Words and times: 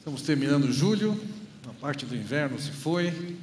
Estamos 0.00 0.22
terminando 0.22 0.72
julho, 0.72 1.14
a 1.68 1.74
parte 1.74 2.06
do 2.06 2.16
inverno 2.16 2.58
se 2.58 2.70
foi. 2.70 3.36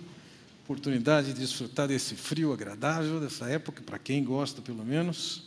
Oportunidade 0.63 1.31
de 1.31 1.39
desfrutar 1.39 1.87
desse 1.87 2.15
frio 2.15 2.51
agradável, 2.51 3.19
dessa 3.19 3.47
época, 3.47 3.83
para 3.83 3.99
quem 3.99 4.23
gosta 4.23 4.59
pelo 4.59 4.83
menos. 4.83 5.43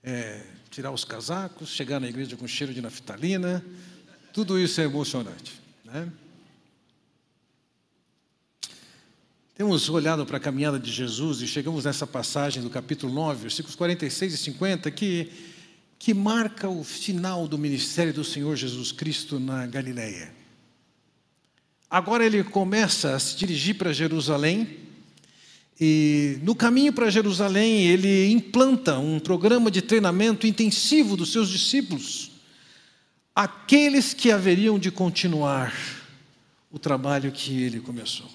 É, 0.00 0.46
tirar 0.70 0.92
os 0.92 1.04
casacos, 1.04 1.70
chegar 1.70 1.98
na 1.98 2.08
igreja 2.08 2.36
com 2.36 2.46
cheiro 2.46 2.72
de 2.72 2.80
naftalina, 2.80 3.64
tudo 4.32 4.56
isso 4.56 4.80
é 4.80 4.84
emocionante. 4.84 5.60
Né? 5.84 6.08
Temos 9.56 9.88
olhado 9.88 10.24
para 10.24 10.36
a 10.36 10.40
caminhada 10.40 10.78
de 10.78 10.92
Jesus 10.92 11.42
e 11.42 11.48
chegamos 11.48 11.84
nessa 11.84 12.06
passagem 12.06 12.62
do 12.62 12.70
capítulo 12.70 13.12
9, 13.12 13.42
versículos 13.42 13.74
46 13.74 14.34
e 14.34 14.36
50, 14.36 14.88
que 14.92 15.57
que 15.98 16.14
marca 16.14 16.68
o 16.68 16.84
final 16.84 17.48
do 17.48 17.58
ministério 17.58 18.12
do 18.12 18.24
Senhor 18.24 18.54
Jesus 18.56 18.92
Cristo 18.92 19.40
na 19.40 19.66
Galileia. 19.66 20.32
Agora 21.90 22.24
ele 22.24 22.44
começa 22.44 23.16
a 23.16 23.18
se 23.18 23.36
dirigir 23.36 23.76
para 23.76 23.92
Jerusalém, 23.92 24.78
e 25.80 26.38
no 26.42 26.54
caminho 26.54 26.92
para 26.92 27.10
Jerusalém 27.10 27.86
ele 27.86 28.30
implanta 28.30 28.98
um 28.98 29.18
programa 29.18 29.70
de 29.70 29.80
treinamento 29.80 30.46
intensivo 30.46 31.16
dos 31.16 31.32
seus 31.32 31.48
discípulos, 31.48 32.32
aqueles 33.34 34.12
que 34.12 34.30
haveriam 34.30 34.78
de 34.78 34.90
continuar 34.90 35.72
o 36.70 36.78
trabalho 36.78 37.32
que 37.32 37.62
ele 37.62 37.80
começou. 37.80 38.28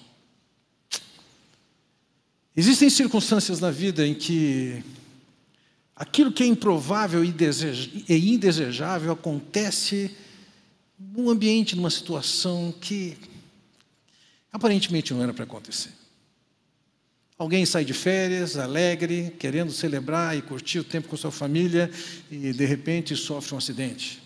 Existem 2.56 2.88
circunstâncias 2.90 3.60
na 3.60 3.70
vida 3.70 4.06
em 4.06 4.14
que 4.14 4.82
Aquilo 5.96 6.32
que 6.32 6.42
é 6.42 6.46
improvável 6.46 7.24
e 7.24 7.28
indesejável 8.08 9.12
acontece 9.12 10.10
num 10.98 11.30
ambiente, 11.30 11.76
numa 11.76 11.90
situação 11.90 12.74
que 12.80 13.16
aparentemente 14.52 15.14
não 15.14 15.22
era 15.22 15.32
para 15.32 15.44
acontecer. 15.44 15.92
Alguém 17.38 17.64
sai 17.64 17.84
de 17.84 17.92
férias, 17.92 18.56
alegre, 18.56 19.34
querendo 19.38 19.72
celebrar 19.72 20.36
e 20.36 20.42
curtir 20.42 20.80
o 20.80 20.84
tempo 20.84 21.08
com 21.08 21.16
sua 21.16 21.32
família 21.32 21.90
e 22.30 22.52
de 22.52 22.64
repente 22.64 23.16
sofre 23.16 23.54
um 23.54 23.58
acidente. 23.58 24.20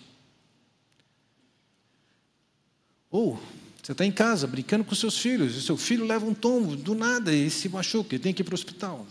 Ou 3.10 3.40
você 3.82 3.92
está 3.92 4.04
em 4.04 4.12
casa 4.12 4.46
brincando 4.46 4.84
com 4.84 4.94
seus 4.94 5.18
filhos 5.18 5.56
e 5.56 5.62
seu 5.62 5.76
filho 5.76 6.06
leva 6.06 6.24
um 6.24 6.34
tombo 6.34 6.76
do 6.76 6.94
nada 6.94 7.34
e 7.34 7.50
se 7.50 7.68
machuca 7.68 8.14
e 8.14 8.18
tem 8.18 8.32
que 8.32 8.42
ir 8.42 8.44
para 8.44 8.52
o 8.52 8.54
hospital 8.54 9.06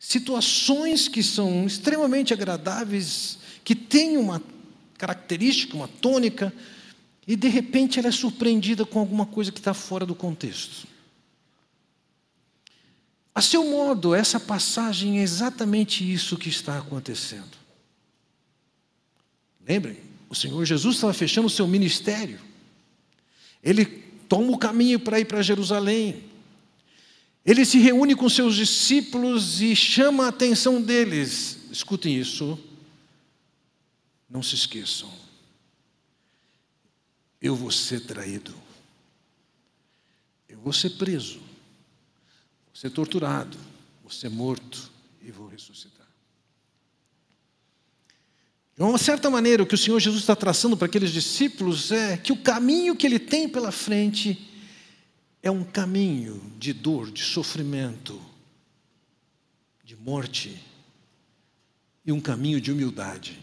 situações 0.00 1.06
que 1.06 1.22
são 1.22 1.66
extremamente 1.66 2.32
agradáveis, 2.32 3.38
que 3.62 3.74
têm 3.74 4.16
uma 4.16 4.42
característica, 4.96 5.76
uma 5.76 5.86
tônica, 5.86 6.52
e 7.28 7.36
de 7.36 7.48
repente 7.48 7.98
ela 7.98 8.08
é 8.08 8.12
surpreendida 8.12 8.86
com 8.86 8.98
alguma 8.98 9.26
coisa 9.26 9.52
que 9.52 9.60
está 9.60 9.74
fora 9.74 10.06
do 10.06 10.14
contexto. 10.14 10.88
A 13.34 13.42
seu 13.42 13.64
modo, 13.64 14.14
essa 14.14 14.40
passagem 14.40 15.20
é 15.20 15.22
exatamente 15.22 16.10
isso 16.10 16.36
que 16.36 16.48
está 16.48 16.78
acontecendo. 16.78 17.58
Lembrem, 19.66 19.98
o 20.28 20.34
Senhor 20.34 20.64
Jesus 20.64 20.96
estava 20.96 21.12
fechando 21.12 21.46
o 21.46 21.50
seu 21.50 21.68
ministério. 21.68 22.40
Ele 23.62 23.84
toma 24.28 24.50
o 24.50 24.58
caminho 24.58 24.98
para 24.98 25.20
ir 25.20 25.26
para 25.26 25.42
Jerusalém. 25.42 26.29
Ele 27.44 27.64
se 27.64 27.78
reúne 27.78 28.14
com 28.14 28.28
seus 28.28 28.54
discípulos 28.54 29.60
e 29.62 29.74
chama 29.74 30.26
a 30.26 30.28
atenção 30.28 30.80
deles. 30.80 31.58
Escutem 31.70 32.18
isso. 32.18 32.58
Não 34.28 34.42
se 34.42 34.54
esqueçam. 34.54 35.10
Eu 37.40 37.56
vou 37.56 37.70
ser 37.70 38.00
traído. 38.00 38.54
Eu 40.48 40.58
vou 40.58 40.72
ser 40.72 40.90
preso. 40.90 41.38
Vou 41.38 42.74
ser 42.74 42.90
torturado. 42.90 43.56
Vou 44.02 44.10
ser 44.10 44.28
morto 44.28 44.90
e 45.22 45.30
vou 45.30 45.48
ressuscitar. 45.48 46.06
De 48.76 48.82
uma 48.82 48.98
certa 48.98 49.28
maneira, 49.28 49.62
o 49.62 49.66
que 49.66 49.74
o 49.74 49.78
Senhor 49.78 49.98
Jesus 50.00 50.22
está 50.22 50.36
traçando 50.36 50.76
para 50.76 50.86
aqueles 50.86 51.12
discípulos 51.12 51.92
é 51.92 52.16
que 52.16 52.32
o 52.32 52.36
caminho 52.36 52.96
que 52.96 53.06
ele 53.06 53.18
tem 53.18 53.48
pela 53.48 53.70
frente 53.70 54.49
é 55.42 55.50
um 55.50 55.64
caminho 55.64 56.40
de 56.58 56.72
dor, 56.72 57.10
de 57.10 57.22
sofrimento, 57.22 58.20
de 59.82 59.96
morte 59.96 60.62
e 62.04 62.12
um 62.12 62.20
caminho 62.20 62.60
de 62.60 62.70
humildade. 62.70 63.38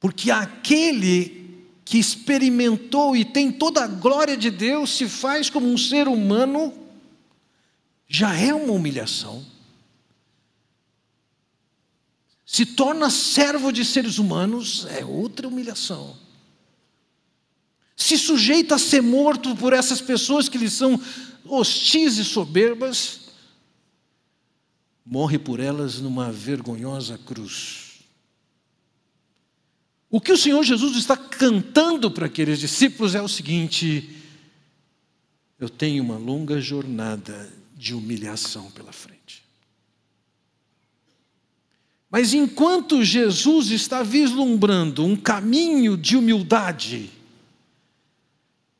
Porque 0.00 0.30
aquele 0.30 1.66
que 1.84 1.98
experimentou 1.98 3.14
e 3.16 3.24
tem 3.24 3.52
toda 3.52 3.84
a 3.84 3.86
glória 3.86 4.36
de 4.36 4.50
Deus 4.50 4.96
se 4.96 5.08
faz 5.08 5.48
como 5.48 5.68
um 5.68 5.78
ser 5.78 6.08
humano, 6.08 6.74
já 8.08 8.36
é 8.36 8.52
uma 8.52 8.72
humilhação. 8.72 9.44
Se 12.44 12.66
torna 12.66 13.08
servo 13.08 13.72
de 13.72 13.84
seres 13.84 14.18
humanos, 14.18 14.86
é 14.86 15.04
outra 15.04 15.46
humilhação 15.46 16.16
se 17.96 18.16
sujeita 18.18 18.76
a 18.76 18.78
ser 18.78 19.02
morto 19.02 19.54
por 19.56 19.72
essas 19.72 20.00
pessoas 20.00 20.48
que 20.48 20.58
lhe 20.58 20.70
são 20.70 21.00
hostis 21.44 22.18
e 22.18 22.24
soberbas, 22.24 23.20
morre 25.04 25.38
por 25.38 25.60
elas 25.60 26.00
numa 26.00 26.30
vergonhosa 26.30 27.18
cruz. 27.18 28.00
O 30.10 30.20
que 30.20 30.32
o 30.32 30.36
Senhor 30.36 30.62
Jesus 30.62 30.96
está 30.96 31.16
cantando 31.16 32.10
para 32.10 32.26
aqueles 32.26 32.58
discípulos 32.58 33.14
é 33.14 33.22
o 33.22 33.28
seguinte: 33.28 34.16
eu 35.58 35.68
tenho 35.68 36.02
uma 36.02 36.18
longa 36.18 36.60
jornada 36.60 37.52
de 37.74 37.94
humilhação 37.94 38.70
pela 38.70 38.92
frente. 38.92 39.42
Mas 42.10 42.34
enquanto 42.34 43.02
Jesus 43.02 43.70
está 43.70 44.02
vislumbrando 44.02 45.02
um 45.02 45.16
caminho 45.16 45.96
de 45.96 46.14
humildade, 46.14 47.10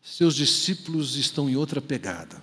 seus 0.03 0.35
discípulos 0.35 1.17
estão 1.17 1.49
em 1.49 1.57
outra 1.57 1.81
pegada. 1.81 2.43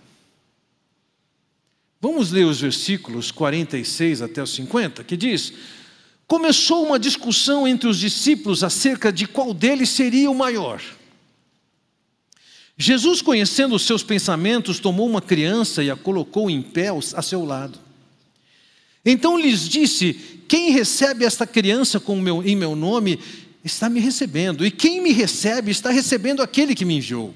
Vamos 2.02 2.32
ler 2.32 2.46
os 2.46 2.62
versículos 2.62 3.30
46 3.30 4.22
até 4.22 4.42
os 4.42 4.54
50, 4.56 5.04
que 5.04 5.18
diz: 5.18 5.52
Começou 6.26 6.86
uma 6.86 6.98
discussão 6.98 7.68
entre 7.68 7.90
os 7.90 8.00
discípulos 8.00 8.64
acerca 8.64 9.12
de 9.12 9.28
qual 9.28 9.54
deles 9.54 9.90
seria 9.90 10.32
o 10.32 10.36
maior. 10.36 10.82
Jesus, 12.78 13.22
conhecendo 13.22 13.76
os 13.76 13.82
seus 13.82 14.02
pensamentos, 14.02 14.80
tomou 14.80 15.06
uma 15.06 15.22
criança 15.22 15.84
e 15.84 15.92
a 15.92 15.98
colocou 15.98 16.50
em 16.50 16.62
pé 16.62 16.88
a 17.14 17.22
seu 17.22 17.44
lado. 17.44 17.78
Então 19.04 19.38
lhes 19.38 19.68
disse: 19.68 20.14
Quem 20.48 20.72
recebe 20.72 21.26
esta 21.26 21.46
criança 21.46 22.02
meu, 22.16 22.42
em 22.42 22.56
meu 22.56 22.78
nome 22.78 23.20
está 23.66 23.90
me 23.90 24.00
recebendo, 24.00 24.66
e 24.66 24.72
quem 24.72 25.02
me 25.02 25.12
recebe 25.12 25.70
está 25.72 25.90
recebendo 25.90 26.42
aquele 26.42 26.74
que 26.74 26.86
me 26.86 26.96
enviou. 26.96 27.36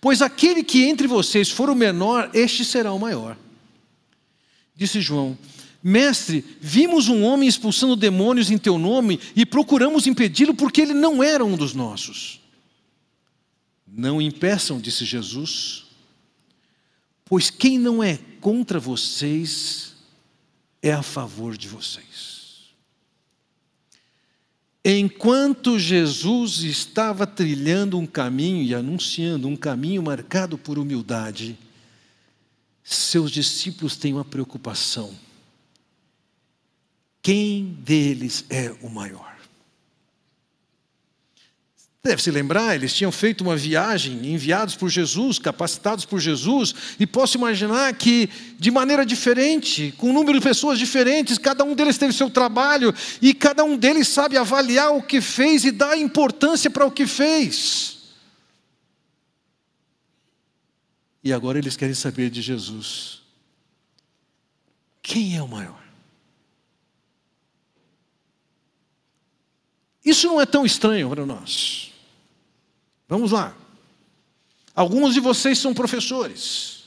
Pois 0.00 0.22
aquele 0.22 0.62
que 0.62 0.84
entre 0.84 1.06
vocês 1.06 1.50
for 1.50 1.68
o 1.68 1.74
menor, 1.74 2.30
este 2.32 2.64
será 2.64 2.92
o 2.92 2.98
maior. 2.98 3.36
Disse 4.74 5.00
João: 5.00 5.36
Mestre, 5.82 6.44
vimos 6.60 7.08
um 7.08 7.22
homem 7.24 7.48
expulsando 7.48 7.96
demônios 7.96 8.50
em 8.50 8.58
teu 8.58 8.78
nome 8.78 9.20
e 9.34 9.46
procuramos 9.46 10.06
impedi-lo 10.06 10.54
porque 10.54 10.80
ele 10.80 10.94
não 10.94 11.22
era 11.22 11.44
um 11.44 11.56
dos 11.56 11.74
nossos. 11.74 12.40
Não 13.86 14.20
impeçam, 14.20 14.80
disse 14.80 15.04
Jesus, 15.04 15.86
pois 17.24 17.50
quem 17.50 17.78
não 17.78 18.02
é 18.02 18.18
contra 18.40 18.78
vocês 18.78 19.94
é 20.82 20.92
a 20.92 21.02
favor 21.02 21.56
de 21.56 21.68
vocês. 21.68 22.37
Enquanto 24.90 25.78
Jesus 25.78 26.62
estava 26.62 27.26
trilhando 27.26 27.98
um 27.98 28.06
caminho 28.06 28.62
e 28.62 28.74
anunciando 28.74 29.46
um 29.46 29.54
caminho 29.54 30.02
marcado 30.02 30.56
por 30.56 30.78
humildade, 30.78 31.58
seus 32.82 33.30
discípulos 33.30 33.98
têm 33.98 34.14
uma 34.14 34.24
preocupação: 34.24 35.14
quem 37.20 37.66
deles 37.82 38.46
é 38.48 38.74
o 38.80 38.88
maior? 38.88 39.37
Deve 42.02 42.22
se 42.22 42.30
lembrar, 42.30 42.76
eles 42.76 42.94
tinham 42.94 43.10
feito 43.10 43.40
uma 43.40 43.56
viagem, 43.56 44.32
enviados 44.32 44.76
por 44.76 44.88
Jesus, 44.88 45.38
capacitados 45.38 46.04
por 46.04 46.20
Jesus, 46.20 46.72
e 46.98 47.06
posso 47.06 47.36
imaginar 47.36 47.92
que, 47.94 48.30
de 48.56 48.70
maneira 48.70 49.04
diferente, 49.04 49.92
com 49.98 50.10
um 50.10 50.12
número 50.12 50.38
de 50.38 50.44
pessoas 50.44 50.78
diferentes, 50.78 51.38
cada 51.38 51.64
um 51.64 51.74
deles 51.74 51.98
teve 51.98 52.12
seu 52.12 52.30
trabalho, 52.30 52.94
e 53.20 53.34
cada 53.34 53.64
um 53.64 53.76
deles 53.76 54.06
sabe 54.06 54.36
avaliar 54.36 54.94
o 54.94 55.02
que 55.02 55.20
fez 55.20 55.64
e 55.64 55.72
dar 55.72 55.98
importância 55.98 56.70
para 56.70 56.86
o 56.86 56.90
que 56.90 57.04
fez. 57.04 57.98
E 61.22 61.32
agora 61.32 61.58
eles 61.58 61.76
querem 61.76 61.94
saber 61.94 62.30
de 62.30 62.40
Jesus: 62.40 63.22
quem 65.02 65.36
é 65.36 65.42
o 65.42 65.48
maior? 65.48 65.87
Isso 70.08 70.26
não 70.26 70.40
é 70.40 70.46
tão 70.46 70.64
estranho 70.64 71.10
para 71.10 71.26
nós. 71.26 71.92
Vamos 73.06 73.32
lá. 73.32 73.54
Alguns 74.74 75.12
de 75.12 75.20
vocês 75.20 75.58
são 75.58 75.74
professores. 75.74 76.84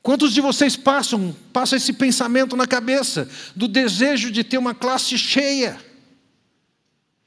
Quantos 0.00 0.32
de 0.32 0.40
vocês 0.40 0.74
passam, 0.74 1.36
passam 1.52 1.76
esse 1.76 1.92
pensamento 1.92 2.56
na 2.56 2.66
cabeça 2.66 3.28
do 3.54 3.68
desejo 3.68 4.30
de 4.30 4.42
ter 4.42 4.56
uma 4.56 4.74
classe 4.74 5.18
cheia 5.18 5.78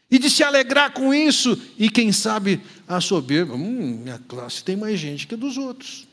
e 0.09 0.17
de 0.17 0.29
se 0.31 0.43
alegrar 0.43 0.93
com 0.93 1.13
isso 1.13 1.61
e 1.77 1.89
quem 1.89 2.11
sabe 2.11 2.59
a 2.87 2.99
soberba, 2.99 3.53
hum, 3.53 3.99
minha 4.03 4.19
classe 4.27 4.63
tem 4.63 4.75
mais 4.75 4.99
gente 4.99 5.27
que 5.27 5.35
a 5.35 5.37
dos 5.37 5.57
outros. 5.57 6.07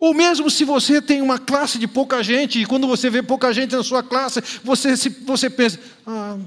Ou 0.00 0.14
mesmo 0.14 0.50
se 0.50 0.64
você 0.64 1.00
tem 1.02 1.20
uma 1.20 1.38
classe 1.38 1.78
de 1.78 1.86
pouca 1.86 2.22
gente 2.22 2.60
e 2.60 2.66
quando 2.66 2.86
você 2.88 3.08
vê 3.10 3.22
pouca 3.22 3.52
gente 3.52 3.76
na 3.76 3.84
sua 3.84 4.02
classe, 4.02 4.42
você, 4.64 4.96
se, 4.96 5.08
você 5.08 5.48
pensa, 5.48 5.78
ah, 6.04 6.38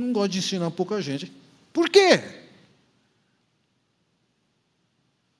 não 0.00 0.12
gosto 0.12 0.32
de 0.32 0.38
ensinar 0.38 0.70
pouca 0.70 1.00
gente. 1.00 1.30
Por 1.72 1.88
quê? 1.88 2.22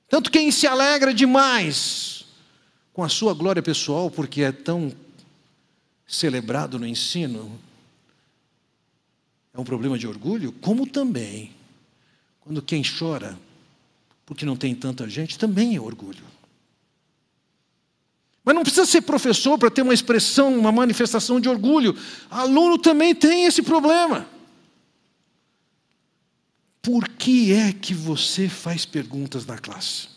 Tanto 0.09 0.31
quem 0.31 0.51
se 0.51 0.67
alegra 0.67 1.15
demais 1.15 2.25
com 2.93 3.03
a 3.03 3.09
sua 3.09 3.33
glória 3.33 3.63
pessoal, 3.63 4.11
porque 4.11 4.43
é 4.43 4.53
tão 4.53 4.93
celebrado 6.07 6.79
no 6.79 6.87
ensino, 6.87 7.59
é 9.55 9.61
um 9.61 9.65
problema 9.65 9.99
de 9.99 10.07
orgulho, 10.07 10.53
como 10.53 10.87
também, 10.87 11.53
quando 12.41 12.61
quem 12.61 12.83
chora 12.83 13.39
porque 14.31 14.47
não 14.47 14.57
tem 14.57 14.77
tanta 14.77 15.09
gente, 15.09 15.37
também 15.37 15.75
é 15.75 15.81
orgulho. 15.81 16.23
Mas 18.45 18.55
não 18.55 18.63
precisa 18.63 18.87
ser 18.87 19.01
professor 19.01 19.59
para 19.59 19.73
ter 19.73 19.83
uma 19.83 19.93
expressão, 19.93 20.57
uma 20.57 20.71
manifestação 20.71 21.41
de 21.41 21.49
orgulho. 21.49 21.97
Aluno 22.31 22.79
também 22.79 23.13
tem 23.13 23.47
esse 23.47 23.61
problema. 23.61 24.29
Por 26.83 27.09
que 27.09 27.53
é 27.53 27.73
que 27.73 27.93
você 27.93 28.49
faz 28.49 28.85
perguntas 28.85 29.45
na 29.45 29.59
classe? 29.59 30.09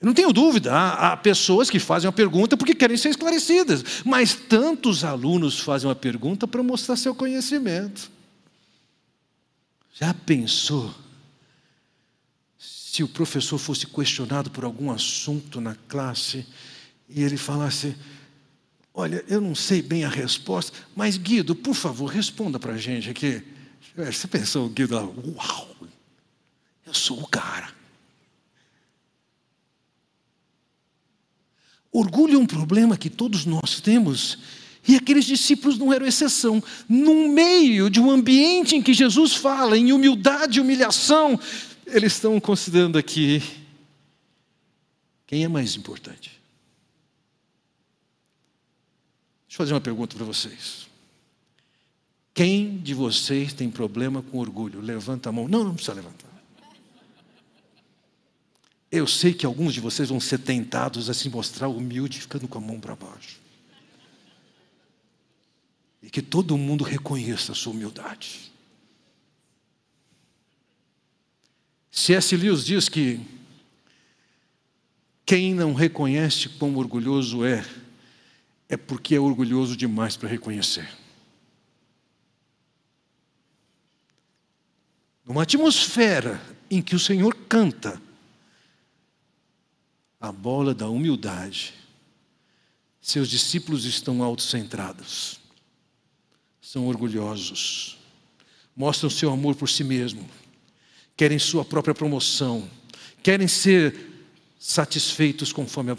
Eu 0.00 0.06
não 0.06 0.14
tenho 0.14 0.32
dúvida, 0.32 0.72
há, 0.72 1.12
há, 1.12 1.16
pessoas 1.16 1.70
que 1.70 1.78
fazem 1.78 2.08
uma 2.08 2.12
pergunta 2.12 2.56
porque 2.56 2.74
querem 2.74 2.96
ser 2.96 3.10
esclarecidas, 3.10 4.02
mas 4.04 4.34
tantos 4.34 5.04
alunos 5.04 5.60
fazem 5.60 5.88
uma 5.88 5.94
pergunta 5.94 6.46
para 6.46 6.62
mostrar 6.62 6.96
seu 6.96 7.14
conhecimento. 7.14 8.10
Já 9.94 10.12
pensou 10.12 10.92
se 12.58 13.02
o 13.02 13.08
professor 13.08 13.58
fosse 13.58 13.86
questionado 13.86 14.50
por 14.50 14.64
algum 14.64 14.90
assunto 14.90 15.60
na 15.60 15.76
classe 15.86 16.46
e 17.08 17.22
ele 17.22 17.36
falasse: 17.36 17.96
Olha, 18.92 19.24
eu 19.28 19.40
não 19.40 19.54
sei 19.54 19.80
bem 19.80 20.04
a 20.04 20.08
resposta, 20.08 20.76
mas 20.94 21.16
Guido, 21.16 21.54
por 21.54 21.74
favor, 21.74 22.06
responda 22.06 22.58
para 22.58 22.72
a 22.72 22.78
gente 22.78 23.08
aqui. 23.08 23.42
Você 23.94 24.26
pensou, 24.26 24.68
Guido, 24.68 24.94
lá, 24.94 25.02
uau, 25.02 25.76
eu 26.86 26.94
sou 26.94 27.20
o 27.20 27.26
cara. 27.26 27.72
Orgulho 31.90 32.36
é 32.36 32.38
um 32.38 32.46
problema 32.46 32.96
que 32.96 33.10
todos 33.10 33.44
nós 33.44 33.80
temos, 33.80 34.38
e 34.88 34.96
aqueles 34.96 35.26
discípulos 35.26 35.76
não 35.76 35.92
eram 35.92 36.06
exceção. 36.06 36.62
No 36.88 37.28
meio 37.28 37.90
de 37.90 38.00
um 38.00 38.10
ambiente 38.10 38.74
em 38.74 38.82
que 38.82 38.94
Jesus 38.94 39.34
fala 39.34 39.76
em 39.76 39.92
humildade 39.92 40.58
e 40.58 40.62
humilhação, 40.62 41.38
eles 41.86 42.14
estão 42.14 42.40
considerando 42.40 42.96
aqui 42.96 43.42
quem 45.26 45.44
é 45.44 45.48
mais 45.48 45.76
importante. 45.76 46.40
Deixa 49.46 49.54
eu 49.54 49.66
fazer 49.66 49.74
uma 49.74 49.80
pergunta 49.82 50.16
para 50.16 50.24
vocês. 50.24 50.91
Quem 52.34 52.78
de 52.78 52.94
vocês 52.94 53.52
tem 53.52 53.70
problema 53.70 54.22
com 54.22 54.38
orgulho? 54.38 54.80
Levanta 54.80 55.28
a 55.28 55.32
mão. 55.32 55.46
Não, 55.46 55.64
não 55.64 55.74
precisa 55.74 55.94
levantar. 55.94 56.32
Eu 58.90 59.06
sei 59.06 59.32
que 59.32 59.46
alguns 59.46 59.72
de 59.72 59.80
vocês 59.80 60.08
vão 60.08 60.20
ser 60.20 60.38
tentados 60.38 61.08
a 61.08 61.14
se 61.14 61.28
mostrar 61.28 61.68
humilde 61.68 62.20
ficando 62.20 62.46
com 62.46 62.58
a 62.58 62.60
mão 62.60 62.78
para 62.78 62.94
baixo. 62.94 63.40
E 66.02 66.10
que 66.10 66.20
todo 66.20 66.58
mundo 66.58 66.84
reconheça 66.84 67.52
a 67.52 67.54
sua 67.54 67.72
humildade. 67.72 68.52
C.S. 71.90 72.36
Lewis 72.36 72.64
diz 72.64 72.88
que 72.88 73.20
quem 75.24 75.54
não 75.54 75.72
reconhece 75.72 76.48
quão 76.50 76.76
orgulhoso 76.76 77.44
é, 77.44 77.64
é 78.68 78.76
porque 78.76 79.14
é 79.14 79.20
orgulhoso 79.20 79.76
demais 79.76 80.16
para 80.16 80.28
reconhecer. 80.28 81.01
Numa 85.32 85.44
atmosfera 85.44 86.38
em 86.70 86.82
que 86.82 86.94
o 86.94 86.98
Senhor 86.98 87.34
canta, 87.48 87.98
a 90.20 90.30
bola 90.30 90.74
da 90.74 90.90
humildade. 90.90 91.72
Seus 93.00 93.30
discípulos 93.30 93.86
estão 93.86 94.22
autocentrados, 94.22 95.40
são 96.60 96.86
orgulhosos, 96.86 97.96
mostram 98.76 99.08
seu 99.08 99.32
amor 99.32 99.54
por 99.54 99.70
si 99.70 99.82
mesmo, 99.82 100.28
querem 101.16 101.38
sua 101.38 101.64
própria 101.64 101.94
promoção, 101.94 102.70
querem 103.22 103.48
ser 103.48 104.28
satisfeitos 104.60 105.50
conforme 105.50 105.92
a, 105.92 105.96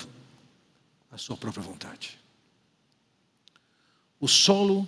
a 1.12 1.18
sua 1.18 1.36
própria 1.36 1.64
vontade. 1.64 2.20
O 4.20 4.28
solo 4.28 4.88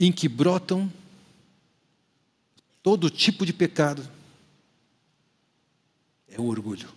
em 0.00 0.10
que 0.10 0.26
brotam 0.26 0.90
todo 2.86 3.10
tipo 3.10 3.44
de 3.44 3.52
pecado 3.52 4.08
é 6.28 6.40
o 6.40 6.44
orgulho. 6.44 6.88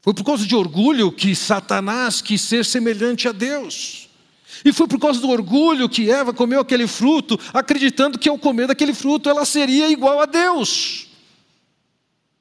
Foi 0.00 0.12
por 0.12 0.24
causa 0.24 0.44
de 0.44 0.56
orgulho 0.56 1.12
que 1.12 1.32
Satanás 1.32 2.20
quis 2.20 2.40
ser 2.40 2.64
semelhante 2.64 3.28
a 3.28 3.32
Deus. 3.32 4.08
E 4.64 4.72
foi 4.72 4.88
por 4.88 4.98
causa 4.98 5.20
do 5.20 5.28
orgulho 5.28 5.88
que 5.88 6.10
Eva 6.10 6.34
comeu 6.34 6.58
aquele 6.58 6.88
fruto, 6.88 7.38
acreditando 7.54 8.18
que 8.18 8.28
ao 8.28 8.40
comer 8.40 8.66
daquele 8.66 8.92
fruto 8.92 9.30
ela 9.30 9.44
seria 9.44 9.88
igual 9.88 10.20
a 10.20 10.26
Deus. 10.26 11.06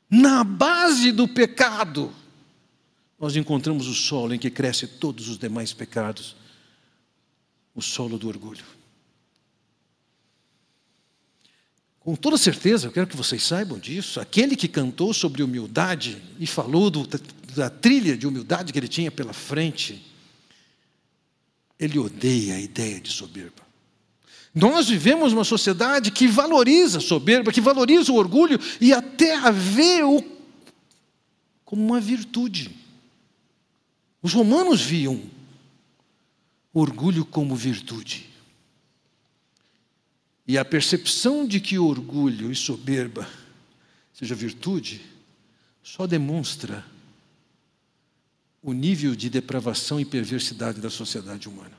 Na 0.09 0.43
base 0.43 1.11
do 1.11 1.27
pecado, 1.27 2.11
nós 3.19 3.35
encontramos 3.35 3.85
o 3.87 3.93
solo 3.93 4.33
em 4.33 4.39
que 4.39 4.49
crescem 4.49 4.89
todos 4.99 5.29
os 5.29 5.37
demais 5.37 5.73
pecados 5.73 6.35
o 7.75 7.83
solo 7.83 8.17
do 8.17 8.27
orgulho. 8.27 8.65
Com 12.05 12.15
toda 12.15 12.37
certeza, 12.37 12.85
eu 12.85 12.91
quero 12.91 13.07
que 13.07 13.17
vocês 13.17 13.41
saibam 13.41 13.79
disso. 13.79 14.19
Aquele 14.19 14.55
que 14.55 14.67
cantou 14.67 15.11
sobre 15.11 15.41
humildade 15.41 16.21
e 16.39 16.45
falou 16.45 16.91
do, 16.91 17.09
da 17.55 17.67
trilha 17.67 18.15
de 18.15 18.27
humildade 18.27 18.71
que 18.71 18.77
ele 18.77 18.87
tinha 18.87 19.09
pela 19.09 19.33
frente, 19.33 20.05
ele 21.79 21.97
odeia 21.97 22.57
a 22.57 22.61
ideia 22.61 23.01
de 23.01 23.11
soberba. 23.11 23.65
Nós 24.53 24.87
vivemos 24.87 25.33
uma 25.33 25.43
sociedade 25.43 26.11
que 26.11 26.27
valoriza 26.27 26.99
a 26.99 27.01
soberba, 27.01 27.51
que 27.51 27.59
valoriza 27.59 28.11
o 28.11 28.17
orgulho 28.17 28.59
e 28.79 28.93
até 28.93 29.35
a 29.37 29.49
vê-o 29.49 30.23
como 31.65 31.83
uma 31.83 31.99
virtude. 31.99 32.69
Os 34.21 34.31
romanos 34.31 34.79
viam 34.79 35.23
orgulho 36.71 37.25
como 37.25 37.55
virtude. 37.55 38.34
E 40.47 40.57
a 40.57 40.65
percepção 40.65 41.45
de 41.47 41.59
que 41.59 41.79
orgulho 41.79 42.51
e 42.51 42.55
soberba 42.55 43.27
seja 44.13 44.35
virtude 44.35 45.01
só 45.83 46.05
demonstra 46.07 46.85
o 48.61 48.73
nível 48.73 49.15
de 49.15 49.29
depravação 49.29 49.99
e 49.99 50.05
perversidade 50.05 50.81
da 50.81 50.89
sociedade 50.89 51.47
humana. 51.47 51.77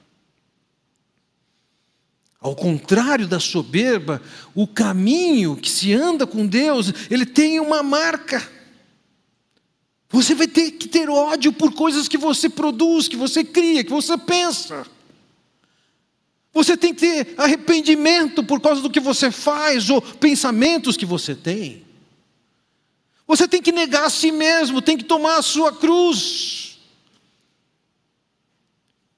Ao 2.40 2.54
contrário 2.54 3.26
da 3.26 3.40
soberba, 3.40 4.22
o 4.54 4.68
caminho 4.68 5.56
que 5.56 5.68
se 5.68 5.92
anda 5.92 6.26
com 6.26 6.46
Deus, 6.46 6.92
ele 7.10 7.26
tem 7.26 7.58
uma 7.58 7.82
marca. 7.82 8.48
Você 10.10 10.34
vai 10.34 10.46
ter 10.46 10.72
que 10.72 10.86
ter 10.86 11.08
ódio 11.08 11.52
por 11.52 11.72
coisas 11.72 12.06
que 12.06 12.16
você 12.16 12.48
produz, 12.48 13.08
que 13.08 13.16
você 13.16 13.42
cria, 13.42 13.82
que 13.82 13.90
você 13.90 14.16
pensa. 14.16 14.86
Você 16.56 16.74
tem 16.74 16.94
que 16.94 17.00
ter 17.00 17.34
arrependimento 17.36 18.42
por 18.42 18.58
causa 18.62 18.80
do 18.80 18.88
que 18.88 18.98
você 18.98 19.30
faz 19.30 19.90
ou 19.90 20.00
pensamentos 20.00 20.96
que 20.96 21.04
você 21.04 21.34
tem. 21.34 21.84
Você 23.26 23.46
tem 23.46 23.60
que 23.60 23.70
negar 23.70 24.06
a 24.06 24.10
si 24.10 24.32
mesmo, 24.32 24.80
tem 24.80 24.96
que 24.96 25.04
tomar 25.04 25.36
a 25.36 25.42
sua 25.42 25.70
cruz. 25.70 26.78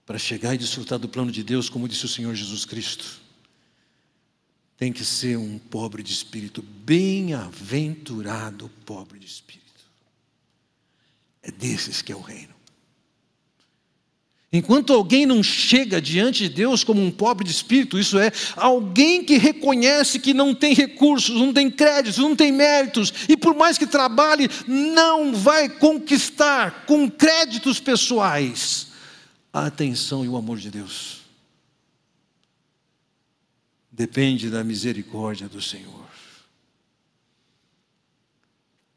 Para 0.04 0.18
chegar 0.18 0.56
e 0.56 0.58
desfrutar 0.58 0.98
do 0.98 1.08
plano 1.08 1.30
de 1.30 1.44
Deus, 1.44 1.70
como 1.70 1.86
disse 1.86 2.06
o 2.06 2.08
Senhor 2.08 2.34
Jesus 2.34 2.64
Cristo, 2.64 3.20
tem 4.76 4.92
que 4.92 5.04
ser 5.04 5.38
um 5.38 5.60
pobre 5.60 6.02
de 6.02 6.12
espírito, 6.12 6.60
bem-aventurado 6.60 8.68
pobre 8.84 9.16
de 9.16 9.26
espírito. 9.26 9.64
É 11.40 11.52
desses 11.52 12.02
que 12.02 12.10
é 12.10 12.16
o 12.16 12.20
reino. 12.20 12.57
Enquanto 14.50 14.94
alguém 14.94 15.26
não 15.26 15.42
chega 15.42 16.00
diante 16.00 16.44
de 16.44 16.48
Deus 16.48 16.82
como 16.82 17.04
um 17.04 17.10
pobre 17.10 17.44
de 17.44 17.50
espírito, 17.50 17.98
isso 17.98 18.18
é, 18.18 18.32
alguém 18.56 19.22
que 19.22 19.36
reconhece 19.36 20.18
que 20.18 20.32
não 20.32 20.54
tem 20.54 20.72
recursos, 20.72 21.36
não 21.38 21.52
tem 21.52 21.70
créditos, 21.70 22.16
não 22.16 22.34
tem 22.34 22.50
méritos, 22.50 23.12
e 23.28 23.36
por 23.36 23.54
mais 23.54 23.76
que 23.76 23.86
trabalhe, 23.86 24.48
não 24.66 25.34
vai 25.34 25.68
conquistar 25.68 26.86
com 26.86 27.10
créditos 27.10 27.78
pessoais 27.78 28.88
a 29.52 29.66
atenção 29.66 30.24
e 30.24 30.28
o 30.28 30.36
amor 30.36 30.56
de 30.56 30.70
Deus. 30.70 31.18
Depende 33.92 34.48
da 34.48 34.64
misericórdia 34.64 35.46
do 35.46 35.60
Senhor. 35.60 36.08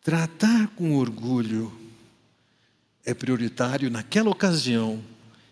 Tratar 0.01 0.67
com 0.77 0.95
orgulho 0.95 1.77
é 3.05 3.13
prioritário 3.13 3.89
naquela 3.89 4.29
ocasião 4.29 5.03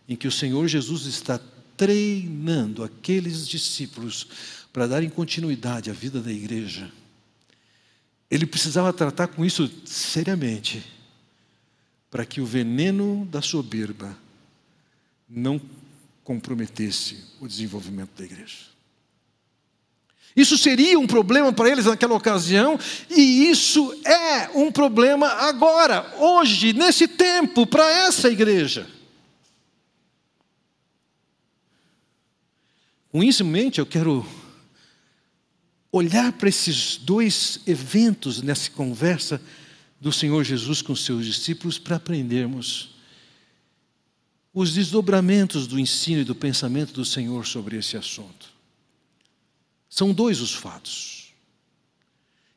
em 0.09 0.15
que 0.15 0.27
o 0.27 0.31
Senhor 0.31 0.67
Jesus 0.67 1.05
está 1.05 1.39
treinando 1.77 2.83
aqueles 2.83 3.47
discípulos 3.47 4.27
para 4.73 4.87
darem 4.87 5.07
continuidade 5.07 5.91
à 5.91 5.93
vida 5.93 6.19
da 6.19 6.31
igreja. 6.31 6.91
Ele 8.29 8.47
precisava 8.47 8.91
tratar 8.91 9.27
com 9.27 9.45
isso 9.45 9.71
seriamente, 9.85 10.83
para 12.09 12.25
que 12.25 12.41
o 12.41 12.45
veneno 12.45 13.23
da 13.31 13.39
soberba 13.39 14.17
não 15.29 15.61
comprometesse 16.23 17.23
o 17.39 17.47
desenvolvimento 17.47 18.09
da 18.17 18.25
igreja. 18.25 18.57
Isso 20.35 20.57
seria 20.57 20.97
um 20.97 21.05
problema 21.05 21.53
para 21.53 21.69
eles 21.69 21.85
naquela 21.85 22.15
ocasião, 22.15 22.79
e 23.09 23.47
isso 23.49 23.95
é 24.03 24.49
um 24.55 24.71
problema 24.71 25.27
agora, 25.27 26.15
hoje, 26.17 26.73
nesse 26.73 27.07
tempo, 27.07 27.67
para 27.67 27.87
essa 28.07 28.27
igreja. 28.29 28.98
Com 33.11 33.23
isso 33.23 33.43
em 33.43 33.47
mente, 33.47 33.79
eu 33.79 33.85
quero 33.85 34.25
olhar 35.91 36.31
para 36.33 36.47
esses 36.47 36.97
dois 36.97 37.59
eventos 37.65 38.41
nessa 38.41 38.69
conversa 38.69 39.41
do 39.99 40.11
Senhor 40.11 40.43
Jesus 40.43 40.81
com 40.81 40.95
seus 40.95 41.25
discípulos 41.25 41.79
para 41.79 41.95
aprendermos 41.95 42.91
os 44.53 44.73
desdobramentos 44.73 45.65
do 45.65 45.79
ensino 45.79 46.21
e 46.21 46.25
do 46.25 46.35
pensamento 46.35 46.93
do 46.93 47.03
Senhor 47.03 47.45
sobre 47.47 47.77
esse 47.77 47.97
assunto. 47.97 48.53
São 49.89 50.13
dois 50.13 50.39
os 50.39 50.53
fatos. 50.53 51.33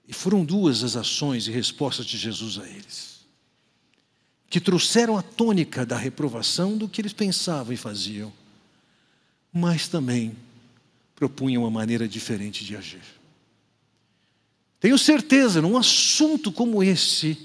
E 0.07 0.13
foram 0.13 0.45
duas 0.45 0.85
as 0.85 0.97
ações 0.97 1.47
e 1.47 1.51
respostas 1.51 2.05
de 2.05 2.19
Jesus 2.19 2.59
a 2.59 2.69
eles, 2.69 3.21
que 4.51 4.61
trouxeram 4.61 5.17
a 5.17 5.23
tônica 5.23 5.87
da 5.87 5.97
reprovação 5.97 6.77
do 6.77 6.89
que 6.89 7.01
eles 7.01 7.15
pensavam 7.15 7.73
e 7.73 7.77
faziam 7.77 8.33
mas 9.53 9.89
também 9.89 10.37
propunha 11.15 11.61
uma 11.61 11.71
maneira 11.71 12.09
diferente 12.09 12.65
de 12.65 12.77
agir. 12.77 13.03
Tenho 14.81 14.99
certeza, 14.99 15.63
num 15.63 15.77
assunto 15.77 16.51
como 16.51 16.83
esse, 16.83 17.39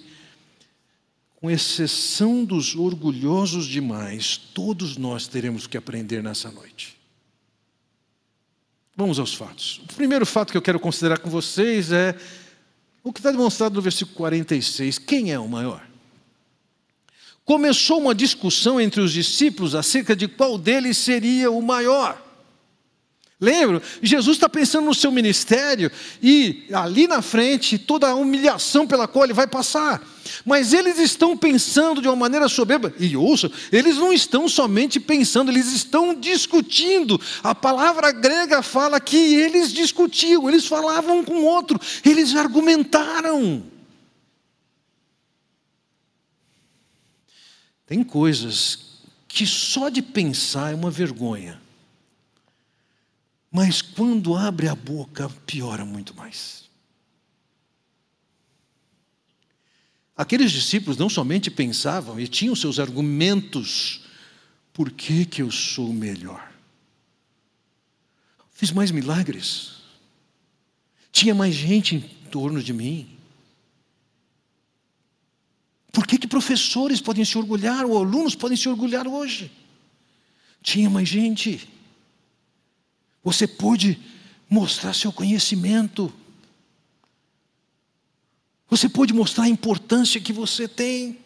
com 1.35 1.51
exceção 1.51 2.43
dos 2.43 2.75
orgulhosos 2.75 3.67
demais, 3.67 4.37
todos 4.37 4.97
nós 4.97 5.27
teremos 5.27 5.67
que 5.67 5.77
aprender 5.77 6.23
nessa 6.23 6.49
noite. 6.49 6.97
Vamos 8.95 9.19
aos 9.19 9.35
fatos. 9.35 9.79
O 9.83 9.93
primeiro 9.93 10.25
fato 10.25 10.51
que 10.51 10.57
eu 10.57 10.61
quero 10.61 10.79
considerar 10.79 11.19
com 11.19 11.29
vocês 11.29 11.91
é 11.91 12.17
o 13.03 13.13
que 13.13 13.19
está 13.19 13.29
demonstrado 13.29 13.75
no 13.75 13.81
versículo 13.81 14.17
46. 14.17 14.97
Quem 14.97 15.31
é 15.31 15.37
o 15.37 15.47
maior? 15.47 15.86
Começou 17.47 18.01
uma 18.01 18.13
discussão 18.13 18.79
entre 18.79 18.99
os 18.99 19.13
discípulos 19.13 19.73
acerca 19.73 20.13
de 20.13 20.27
qual 20.27 20.57
deles 20.57 20.97
seria 20.97 21.49
o 21.49 21.61
maior. 21.61 22.21
Lembra? 23.39 23.81
Jesus 24.01 24.35
está 24.35 24.49
pensando 24.49 24.85
no 24.85 24.93
seu 24.93 25.11
ministério 25.11 25.89
e 26.21 26.65
ali 26.73 27.07
na 27.07 27.21
frente 27.21 27.77
toda 27.77 28.09
a 28.09 28.15
humilhação 28.15 28.85
pela 28.85 29.07
qual 29.07 29.23
ele 29.23 29.33
vai 29.33 29.47
passar. 29.47 30.05
Mas 30.43 30.73
eles 30.73 30.99
estão 30.99 31.37
pensando 31.37 32.01
de 32.01 32.09
uma 32.09 32.17
maneira 32.17 32.49
soberba. 32.49 32.93
E 32.99 33.15
ouça, 33.15 33.49
eles 33.71 33.95
não 33.95 34.11
estão 34.11 34.49
somente 34.49 34.99
pensando, 34.99 35.49
eles 35.49 35.71
estão 35.71 36.13
discutindo. 36.13 37.21
A 37.41 37.55
palavra 37.55 38.11
grega 38.11 38.61
fala 38.61 38.99
que 38.99 39.35
eles 39.35 39.71
discutiam, 39.71 40.49
eles 40.49 40.65
falavam 40.65 41.19
um 41.19 41.23
com 41.23 41.35
o 41.35 41.45
outro, 41.45 41.79
eles 42.03 42.35
argumentaram. 42.35 43.76
Tem 47.87 48.03
coisas 48.03 48.99
que 49.27 49.47
só 49.47 49.89
de 49.89 50.01
pensar 50.01 50.73
é 50.73 50.75
uma 50.75 50.91
vergonha. 50.91 51.59
Mas 53.49 53.81
quando 53.81 54.35
abre 54.35 54.67
a 54.67 54.75
boca, 54.75 55.29
piora 55.47 55.85
muito 55.85 56.13
mais. 56.13 56.65
Aqueles 60.15 60.51
discípulos 60.51 60.97
não 60.97 61.09
somente 61.09 61.49
pensavam 61.49 62.19
e 62.19 62.27
tinham 62.27 62.55
seus 62.55 62.77
argumentos, 62.77 64.01
por 64.73 64.91
que, 64.91 65.25
que 65.25 65.41
eu 65.41 65.49
sou 65.49 65.93
melhor? 65.93 66.51
Fiz 68.51 68.71
mais 68.71 68.91
milagres, 68.91 69.77
tinha 71.11 71.33
mais 71.33 71.55
gente 71.55 71.95
em 71.95 72.01
torno 72.29 72.61
de 72.61 72.73
mim, 72.73 73.16
por 75.91 76.05
que, 76.05 76.17
que 76.17 76.27
professores 76.27 77.01
podem 77.01 77.25
se 77.25 77.37
orgulhar, 77.37 77.85
ou 77.85 77.97
alunos 77.97 78.35
podem 78.35 78.57
se 78.57 78.69
orgulhar 78.69 79.07
hoje? 79.07 79.51
Tinha 80.61 80.89
mais 80.89 81.07
gente. 81.07 81.67
Você 83.23 83.47
pôde 83.47 83.99
mostrar 84.49 84.93
seu 84.93 85.11
conhecimento. 85.11 86.13
Você 88.69 88.89
pôde 88.89 89.13
mostrar 89.13 89.45
a 89.45 89.49
importância 89.49 90.19
que 90.19 90.33
você 90.33 90.67
tem. 90.67 91.19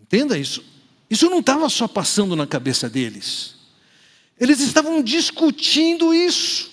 Entenda 0.00 0.38
isso. 0.38 0.64
Isso 1.08 1.28
não 1.28 1.40
estava 1.40 1.68
só 1.68 1.86
passando 1.86 2.34
na 2.34 2.46
cabeça 2.46 2.88
deles. 2.88 3.54
Eles 4.40 4.60
estavam 4.60 5.02
discutindo 5.02 6.14
isso 6.14 6.71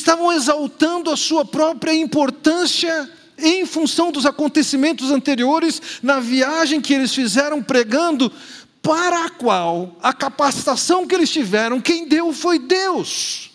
estavam 0.00 0.32
exaltando 0.32 1.10
a 1.10 1.16
sua 1.16 1.44
própria 1.44 1.92
importância 1.92 3.10
em 3.38 3.64
função 3.64 4.10
dos 4.10 4.26
acontecimentos 4.26 5.10
anteriores 5.10 5.80
na 6.02 6.18
viagem 6.18 6.80
que 6.80 6.92
eles 6.92 7.14
fizeram 7.14 7.62
pregando, 7.62 8.32
para 8.82 9.26
a 9.26 9.30
qual 9.30 9.96
a 10.02 10.12
capacitação 10.12 11.06
que 11.06 11.14
eles 11.14 11.30
tiveram, 11.30 11.80
quem 11.80 12.08
deu 12.08 12.32
foi 12.32 12.58
Deus. 12.58 13.50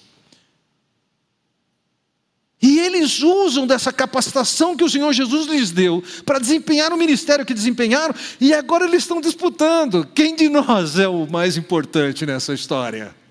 E 2.61 2.79
eles 2.79 3.21
usam 3.21 3.67
dessa 3.67 3.91
capacitação 3.91 4.77
que 4.77 4.83
o 4.83 4.89
Senhor 4.89 5.11
Jesus 5.11 5.47
lhes 5.47 5.71
deu 5.71 6.01
para 6.25 6.39
desempenhar 6.39 6.93
o 6.93 6.97
ministério 6.97 7.45
que 7.45 7.53
desempenharam, 7.53 8.15
e 8.39 8.53
agora 8.53 8.85
eles 8.85 9.03
estão 9.03 9.19
disputando 9.19 10.07
quem 10.13 10.35
de 10.35 10.47
nós 10.47 10.97
é 10.97 11.07
o 11.07 11.27
mais 11.29 11.57
importante 11.57 12.25
nessa 12.25 12.53
história. 12.53 13.22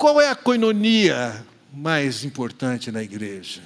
Qual 0.00 0.18
é 0.18 0.30
a 0.30 0.34
coinonia 0.34 1.46
mais 1.70 2.24
importante 2.24 2.90
na 2.90 3.02
igreja? 3.02 3.60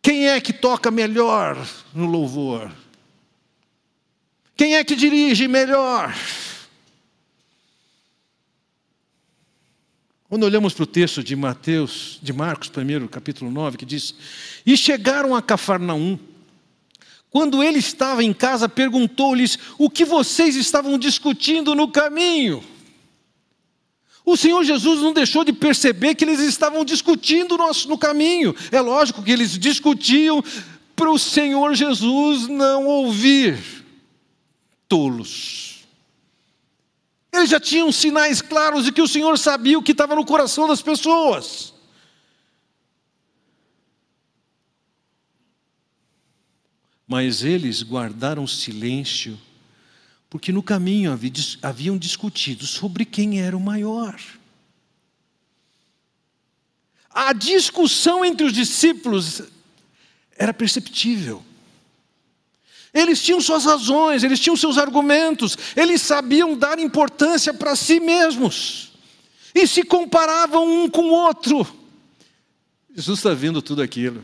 Quem 0.00 0.28
é 0.28 0.40
que 0.40 0.52
toca 0.52 0.88
melhor 0.88 1.56
no 1.92 2.06
louvor? 2.06 2.70
Quem 4.56 4.76
é 4.76 4.84
que 4.84 4.94
dirige 4.94 5.48
melhor? 5.48 6.14
Quando 10.28 10.44
olhamos 10.44 10.72
para 10.72 10.84
o 10.84 10.86
texto 10.86 11.24
de 11.24 11.34
Mateus, 11.34 12.20
de 12.22 12.32
Marcos, 12.32 12.68
primeiro, 12.68 13.08
capítulo 13.08 13.50
9, 13.50 13.76
que 13.76 13.84
diz: 13.84 14.14
E 14.64 14.76
chegaram 14.76 15.34
a 15.34 15.42
Cafarnaum. 15.42 16.16
Quando 17.30 17.62
ele 17.62 17.78
estava 17.78 18.24
em 18.24 18.32
casa, 18.32 18.68
perguntou-lhes 18.68 19.58
o 19.78 19.90
que 19.90 20.04
vocês 20.04 20.56
estavam 20.56 20.98
discutindo 20.98 21.74
no 21.74 21.88
caminho. 21.88 22.64
O 24.24 24.36
Senhor 24.36 24.62
Jesus 24.62 25.00
não 25.00 25.12
deixou 25.12 25.42
de 25.42 25.54
perceber 25.54 26.14
que 26.14 26.24
eles 26.24 26.40
estavam 26.40 26.84
discutindo 26.84 27.56
no, 27.56 27.98
caminho. 27.98 28.54
É 28.70 28.80
lógico 28.80 29.22
que 29.22 29.30
eles 29.30 29.58
discutiam 29.58 30.44
para 30.94 31.10
o 31.10 31.18
Senhor 31.18 31.74
Jesus 31.74 32.46
não 32.46 32.86
ouvir. 32.86 33.58
Tolos. 34.86 35.86
Eles 37.32 37.50
já 37.50 37.60
tinham 37.60 37.92
sinais 37.92 38.42
claros 38.42 38.84
de 38.84 38.92
que 38.92 39.00
o 39.02 39.08
Senhor 39.08 39.38
sabia 39.38 39.78
o 39.78 39.82
que 39.82 39.92
estava 39.92 40.14
no 40.14 40.24
coração 40.24 40.66
das 40.66 40.82
pessoas. 40.82 41.72
Mas 47.08 47.42
eles 47.42 47.82
guardaram 47.82 48.46
silêncio, 48.46 49.36
porque 50.30 50.52
no 50.52 50.62
caminho 50.62 51.18
haviam 51.62 51.98
discutido 51.98 52.66
sobre 52.66 53.04
quem 53.04 53.40
era 53.40 53.56
o 53.56 53.60
maior. 53.60 54.14
a 57.18 57.32
discussão 57.32 58.24
entre 58.24 58.46
os 58.46 58.52
discípulos 58.52 59.42
era 60.36 60.54
perceptível. 60.54 61.42
Eles 62.94 63.20
tinham 63.22 63.40
suas 63.40 63.64
razões, 63.64 64.22
eles 64.22 64.38
tinham 64.38 64.56
seus 64.56 64.78
argumentos, 64.78 65.58
eles 65.76 66.00
sabiam 66.00 66.56
dar 66.56 66.78
importância 66.78 67.52
para 67.52 67.74
si 67.74 67.98
mesmos 67.98 68.92
e 69.52 69.66
se 69.66 69.82
comparavam 69.82 70.84
um 70.84 70.88
com 70.88 71.06
o 71.06 71.12
outro. 71.12 71.66
Jesus 72.94 73.18
está 73.18 73.34
vendo 73.34 73.60
tudo 73.60 73.82
aquilo. 73.82 74.22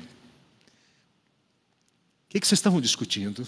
Que, 2.34 2.40
que 2.40 2.48
vocês 2.48 2.58
estavam 2.58 2.80
discutindo? 2.80 3.46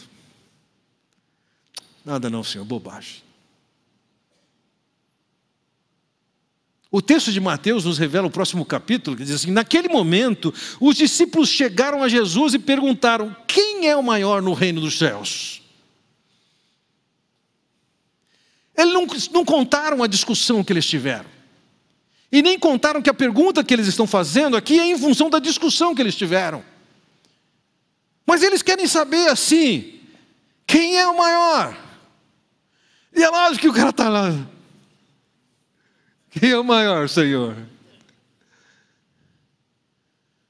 Nada 2.05 2.31
não, 2.31 2.45
Senhor, 2.45 2.65
bobagem. 2.65 3.17
O 6.89 7.03
texto 7.03 7.33
de 7.33 7.41
Mateus 7.41 7.85
nos 7.85 7.99
revela 7.99 8.29
o 8.29 8.31
próximo 8.31 8.65
capítulo, 8.65 9.17
que 9.17 9.25
diz 9.25 9.35
assim: 9.35 9.51
Naquele 9.51 9.89
momento, 9.89 10.55
os 10.81 10.95
discípulos 10.95 11.49
chegaram 11.49 12.01
a 12.01 12.09
Jesus 12.09 12.55
e 12.55 12.61
perguntaram: 12.61 13.35
Quem 13.49 13.89
é 13.89 13.97
o 13.97 14.05
maior 14.05 14.41
no 14.41 14.53
reino 14.53 14.81
dos 14.81 14.97
céus? 14.97 15.61
Eles 18.77 18.95
não, 18.95 19.05
não 19.33 19.45
contaram 19.45 20.01
a 20.01 20.07
discussão 20.07 20.63
que 20.63 20.73
eles 20.73 20.87
tiveram. 20.87 21.29
E 22.31 22.41
nem 22.41 22.57
contaram 22.57 23.03
que 23.03 23.11
a 23.11 23.15
pergunta 23.15 23.65
que 23.65 23.75
eles 23.75 23.89
estão 23.89 24.07
fazendo 24.07 24.57
aqui 24.57 24.79
é 24.79 24.87
em 24.87 24.97
função 24.97 25.29
da 25.29 25.41
discussão 25.41 25.93
que 25.93 26.01
eles 26.01 26.15
tiveram. 26.15 26.76
Mas 28.27 28.43
eles 28.43 28.61
querem 28.61 28.89
saber 28.89 29.29
assim: 29.29 30.01
quem 30.67 30.99
é 30.99 31.07
o 31.07 31.17
maior? 31.17 31.77
E 33.15 33.23
é 33.23 33.29
lógico 33.31 33.63
que 33.63 33.69
o 33.69 33.73
cara 33.73 33.91
está 33.91 34.09
lá. 34.09 34.31
Quem 36.31 36.51
é 36.51 36.59
o 36.59 36.65
maior, 36.65 37.09
Senhor? 37.09 37.57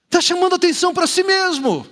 Está 0.07 0.21
chamando 0.21 0.55
atenção 0.55 0.95
para 0.95 1.07
si 1.07 1.23
mesmo. 1.23 1.87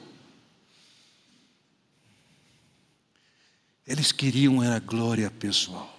Eles 3.87 4.11
queriam 4.11 4.63
era 4.63 4.81
glória 4.81 5.31
pessoal. 5.31 5.93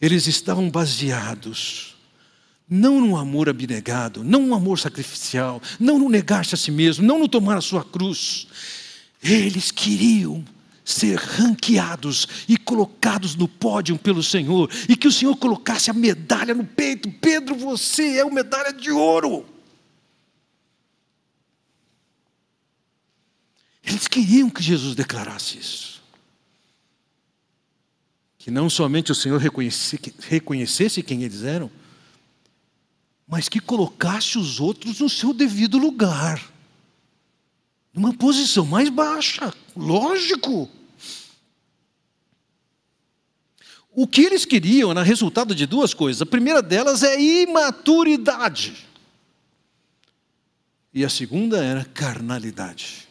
Eles 0.00 0.26
estavam 0.26 0.68
baseados 0.68 1.96
não 2.70 3.00
no 3.00 3.16
amor 3.16 3.48
abnegado, 3.48 4.22
não 4.22 4.46
no 4.46 4.54
amor 4.54 4.78
sacrificial, 4.78 5.60
não 5.80 5.98
no 5.98 6.08
negar-se 6.08 6.54
a 6.54 6.58
si 6.58 6.70
mesmo, 6.70 7.04
não 7.04 7.18
no 7.18 7.28
tomar 7.28 7.58
a 7.58 7.60
sua 7.60 7.84
cruz. 7.84 8.46
Eles 9.20 9.72
queriam 9.72 10.44
ser 10.84 11.16
ranqueados 11.16 12.28
e 12.48 12.56
colocados 12.56 13.34
no 13.34 13.48
pódio 13.48 13.98
pelo 13.98 14.22
Senhor, 14.22 14.70
e 14.88 14.96
que 14.96 15.08
o 15.08 15.12
Senhor 15.12 15.36
colocasse 15.36 15.90
a 15.90 15.94
medalha 15.94 16.54
no 16.54 16.64
peito: 16.64 17.10
Pedro, 17.20 17.56
você 17.56 18.18
é 18.18 18.24
uma 18.24 18.36
medalha 18.36 18.72
de 18.72 18.92
ouro. 18.92 19.44
Eles 23.84 24.06
queriam 24.06 24.48
que 24.48 24.62
Jesus 24.62 24.94
declarasse 24.94 25.58
isso. 25.58 26.00
Que 28.38 28.50
não 28.50 28.70
somente 28.70 29.10
o 29.10 29.14
Senhor 29.14 29.38
reconhecesse, 29.38 30.00
reconhecesse 30.20 31.02
quem 31.02 31.24
eles 31.24 31.42
eram, 31.42 31.70
mas 33.30 33.48
que 33.48 33.60
colocasse 33.60 34.36
os 34.36 34.58
outros 34.58 34.98
no 34.98 35.08
seu 35.08 35.32
devido 35.32 35.78
lugar 35.78 36.50
numa 37.92 38.14
posição 38.14 38.64
mais 38.64 38.88
baixa, 38.88 39.52
lógico. 39.76 40.68
O 43.92 44.06
que 44.06 44.22
eles 44.22 44.44
queriam 44.44 44.92
era 44.92 45.02
resultado 45.02 45.54
de 45.54 45.66
duas 45.66 45.92
coisas. 45.92 46.22
A 46.22 46.26
primeira 46.26 46.62
delas 46.62 47.02
é 47.02 47.20
imaturidade. 47.20 48.86
E 50.94 51.04
a 51.04 51.08
segunda 51.08 51.64
era 51.64 51.84
carnalidade. 51.84 53.08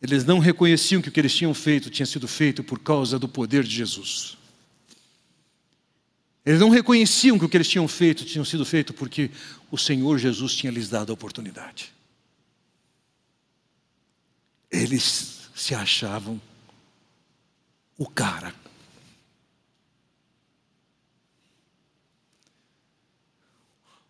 Eles 0.00 0.24
não 0.24 0.38
reconheciam 0.38 1.02
que 1.02 1.08
o 1.08 1.12
que 1.12 1.20
eles 1.20 1.34
tinham 1.34 1.52
feito 1.52 1.90
tinha 1.90 2.06
sido 2.06 2.26
feito 2.26 2.64
por 2.64 2.78
causa 2.78 3.18
do 3.18 3.28
poder 3.28 3.64
de 3.64 3.74
Jesus. 3.74 4.37
Eles 6.48 6.60
não 6.60 6.70
reconheciam 6.70 7.38
que 7.38 7.44
o 7.44 7.48
que 7.48 7.58
eles 7.58 7.68
tinham 7.68 7.86
feito 7.86 8.24
tinha 8.24 8.42
sido 8.42 8.64
feito 8.64 8.94
porque 8.94 9.30
o 9.70 9.76
Senhor 9.76 10.16
Jesus 10.16 10.54
tinha 10.54 10.72
lhes 10.72 10.88
dado 10.88 11.10
a 11.10 11.12
oportunidade. 11.12 11.92
Eles 14.70 15.50
se 15.54 15.74
achavam 15.74 16.40
o 17.98 18.08
cara. 18.08 18.54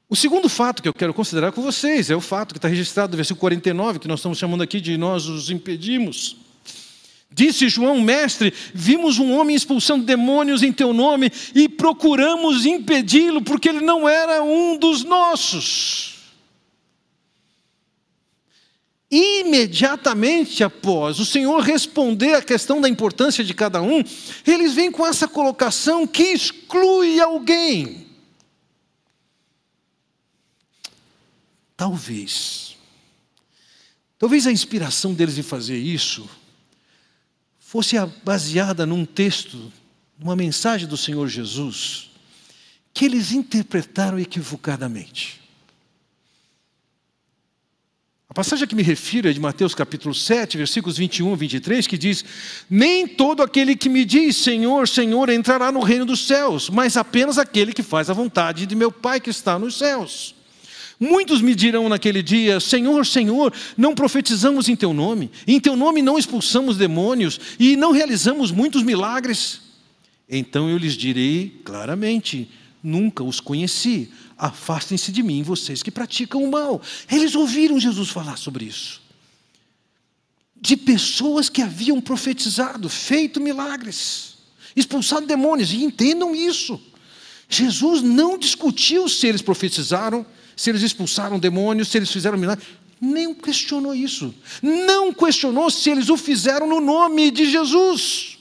O 0.09 0.15
segundo 0.15 0.49
fato 0.49 0.81
que 0.81 0.89
eu 0.89 0.95
quero 0.95 1.13
considerar 1.13 1.51
com 1.51 1.61
vocês 1.61 2.09
é 2.09 2.15
o 2.15 2.21
fato 2.21 2.55
que 2.55 2.59
está 2.59 2.69
registrado 2.69 3.11
no 3.11 3.17
versículo 3.17 3.41
49, 3.41 3.99
que 3.99 4.07
nós 4.07 4.21
estamos 4.21 4.39
chamando 4.39 4.63
aqui 4.63 4.81
de 4.81 4.97
nós 4.97 5.27
os 5.27 5.51
impedimos. 5.51 6.37
Disse 7.31 7.69
João, 7.69 8.01
mestre, 8.01 8.53
vimos 8.73 9.19
um 9.19 9.33
homem 9.33 9.55
expulsando 9.55 10.05
demônios 10.05 10.63
em 10.63 10.73
teu 10.73 10.93
nome 10.93 11.31
e 11.55 11.69
procuramos 11.69 12.65
impedi-lo 12.65 13.43
porque 13.43 13.69
ele 13.69 13.81
não 13.81 14.09
era 14.09 14.43
um 14.43 14.79
dos 14.79 15.05
nossos. 15.05 16.17
Imediatamente 19.11 20.65
após 20.65 21.19
o 21.21 21.25
Senhor 21.25 21.61
responder 21.61 22.35
a 22.35 22.43
questão 22.43 22.81
da 22.81 22.89
importância 22.89 23.45
de 23.45 23.55
cada 23.55 23.81
um, 23.81 24.03
eles 24.47 24.75
vêm 24.75 24.91
com 24.91 25.07
essa 25.07 25.29
colocação 25.29 26.07
que 26.07 26.23
exclui 26.23 27.21
alguém. 27.21 28.07
Talvez, 31.77 32.77
talvez 34.19 34.47
a 34.47 34.53
inspiração 34.53 35.15
deles 35.15 35.39
em 35.39 35.43
fazer 35.43 35.79
isso 35.79 36.29
fosse 37.69 37.97
baseada 38.25 38.87
num 38.87 39.05
texto, 39.05 39.71
numa 40.19 40.35
mensagem 40.35 40.89
do 40.89 40.97
Senhor 40.97 41.29
Jesus, 41.29 42.11
que 42.95 43.05
eles 43.05 43.31
interpretaram 43.31 44.19
equivocadamente. 44.19 45.39
A 48.27 48.33
passagem 48.33 48.65
a 48.65 48.67
que 48.67 48.75
me 48.75 48.83
refiro 48.83 49.29
é 49.29 49.35
de 49.35 49.39
Mateus 49.39 49.75
capítulo 49.75 50.15
7, 50.15 50.57
versículos 50.57 50.97
21 50.97 51.31
e 51.31 51.37
23, 51.37 51.87
que 51.87 51.99
diz: 51.99 52.25
Nem 52.71 53.07
todo 53.07 53.43
aquele 53.43 53.77
que 53.77 53.91
me 53.91 54.03
diz 54.03 54.39
Senhor, 54.39 54.89
Senhor 54.89 55.29
entrará 55.29 55.71
no 55.71 55.81
reino 55.81 56.07
dos 56.07 56.27
céus, 56.27 56.71
mas 56.71 56.97
apenas 56.97 57.37
aquele 57.37 57.75
que 57.75 57.83
faz 57.83 58.09
a 58.09 58.15
vontade 58.15 58.65
de 58.65 58.75
meu 58.75 58.91
Pai 58.91 59.21
que 59.21 59.29
está 59.29 59.59
nos 59.59 59.77
céus. 59.77 60.38
Muitos 61.01 61.41
me 61.41 61.55
dirão 61.55 61.89
naquele 61.89 62.23
dia: 62.23 62.59
Senhor, 62.59 63.07
Senhor, 63.07 63.53
não 63.77 63.95
profetizamos 63.95 64.69
em 64.69 64.75
teu 64.75 64.93
nome, 64.93 65.31
em 65.47 65.61
teu 65.61 65.77
nome 65.77 66.03
não 66.03 66.19
expulsamos 66.19 66.77
demônios 66.77 67.39
e 67.59 67.77
não 67.77 67.93
realizamos 67.93 68.51
muitos 68.51 68.83
milagres. 68.83 69.61
Então 70.29 70.69
eu 70.69 70.77
lhes 70.77 70.95
direi 70.95 71.61
claramente: 71.65 72.51
Nunca 72.83 73.23
os 73.23 73.41
conheci, 73.41 74.11
afastem-se 74.37 75.11
de 75.13 75.23
mim, 75.23 75.43
vocês 75.43 75.83
que 75.83 75.91
praticam 75.91 76.43
o 76.43 76.51
mal. 76.51 76.81
Eles 77.11 77.35
ouviram 77.35 77.79
Jesus 77.79 78.09
falar 78.09 78.37
sobre 78.37 78.65
isso. 78.65 79.01
De 80.61 80.77
pessoas 80.77 81.49
que 81.49 81.63
haviam 81.63 82.01
profetizado, 82.01 82.89
feito 82.89 83.41
milagres, 83.41 84.39
expulsado 84.75 85.27
demônios, 85.27 85.73
e 85.73 85.85
entendam 85.85 86.35
isso. 86.35 86.81
Jesus 87.49 88.03
não 88.03 88.37
discutiu 88.37 89.09
se 89.09 89.27
eles 89.27 89.43
profetizaram, 89.43 90.27
se 90.59 90.71
eles 90.71 90.83
expulsaram 90.83 91.39
demônios, 91.39 91.87
se 91.87 91.97
eles 91.97 92.11
fizeram 92.11 92.37
milagres. 92.37 92.67
Nem 93.01 93.33
questionou 93.33 93.95
isso. 93.95 94.35
Não 94.61 95.15
questionou 95.15 95.71
se 95.71 95.89
eles 95.89 96.09
o 96.09 96.17
fizeram 96.17 96.69
no 96.69 96.81
nome 96.81 97.31
de 97.31 97.49
Jesus. 97.49 98.39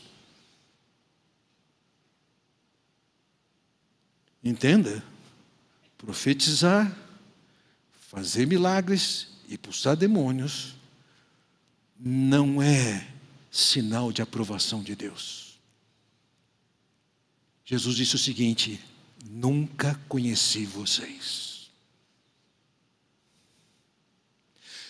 Entenda? 4.44 5.04
Profetizar, 5.96 6.92
fazer 8.10 8.48
milagres 8.48 9.28
e 9.48 9.54
expulsar 9.54 9.96
demônios 9.96 10.74
não 12.00 12.60
é 12.60 13.08
sinal 13.52 14.12
de 14.12 14.24
aprovação 14.24 14.82
de 14.82 14.96
Deus. 14.96 15.60
Jesus 17.64 17.96
disse 17.96 18.16
o 18.16 18.20
seguinte: 18.20 18.84
Nunca 19.24 20.00
conheci 20.10 20.66
vocês. 20.66 21.47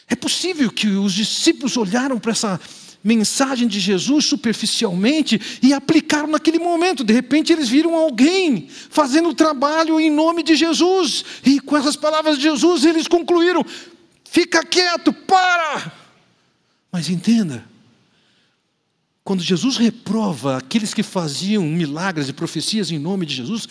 É 0.09 0.15
possível 0.15 0.71
que 0.71 0.87
os 0.87 1.13
discípulos 1.13 1.75
olharam 1.75 2.17
para 2.17 2.31
essa 2.31 2.59
mensagem 3.03 3.67
de 3.67 3.79
Jesus 3.79 4.25
superficialmente 4.25 5.59
e 5.61 5.73
aplicaram 5.73 6.27
naquele 6.27 6.59
momento. 6.59 7.03
De 7.03 7.13
repente 7.13 7.53
eles 7.53 7.69
viram 7.69 7.95
alguém 7.95 8.67
fazendo 8.69 9.29
o 9.29 9.33
trabalho 9.33 9.99
em 9.99 10.09
nome 10.09 10.43
de 10.43 10.55
Jesus, 10.55 11.23
e 11.45 11.59
com 11.59 11.77
essas 11.77 11.95
palavras 11.95 12.37
de 12.37 12.43
Jesus 12.43 12.85
eles 12.85 13.07
concluíram: 13.07 13.65
fica 14.25 14.63
quieto, 14.65 15.13
para! 15.13 15.91
Mas 16.91 17.09
entenda, 17.09 17.63
quando 19.23 19.43
Jesus 19.43 19.77
reprova 19.77 20.57
aqueles 20.57 20.93
que 20.93 21.03
faziam 21.03 21.63
milagres 21.63 22.29
e 22.29 22.33
profecias 22.33 22.91
em 22.91 22.97
nome 22.97 23.25
de 23.25 23.35
Jesus, 23.35 23.67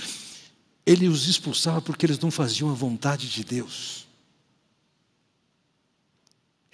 ele 0.84 1.08
os 1.08 1.26
expulsava 1.26 1.80
porque 1.80 2.06
eles 2.06 2.18
não 2.18 2.30
faziam 2.30 2.70
a 2.70 2.74
vontade 2.74 3.28
de 3.28 3.42
Deus. 3.42 4.05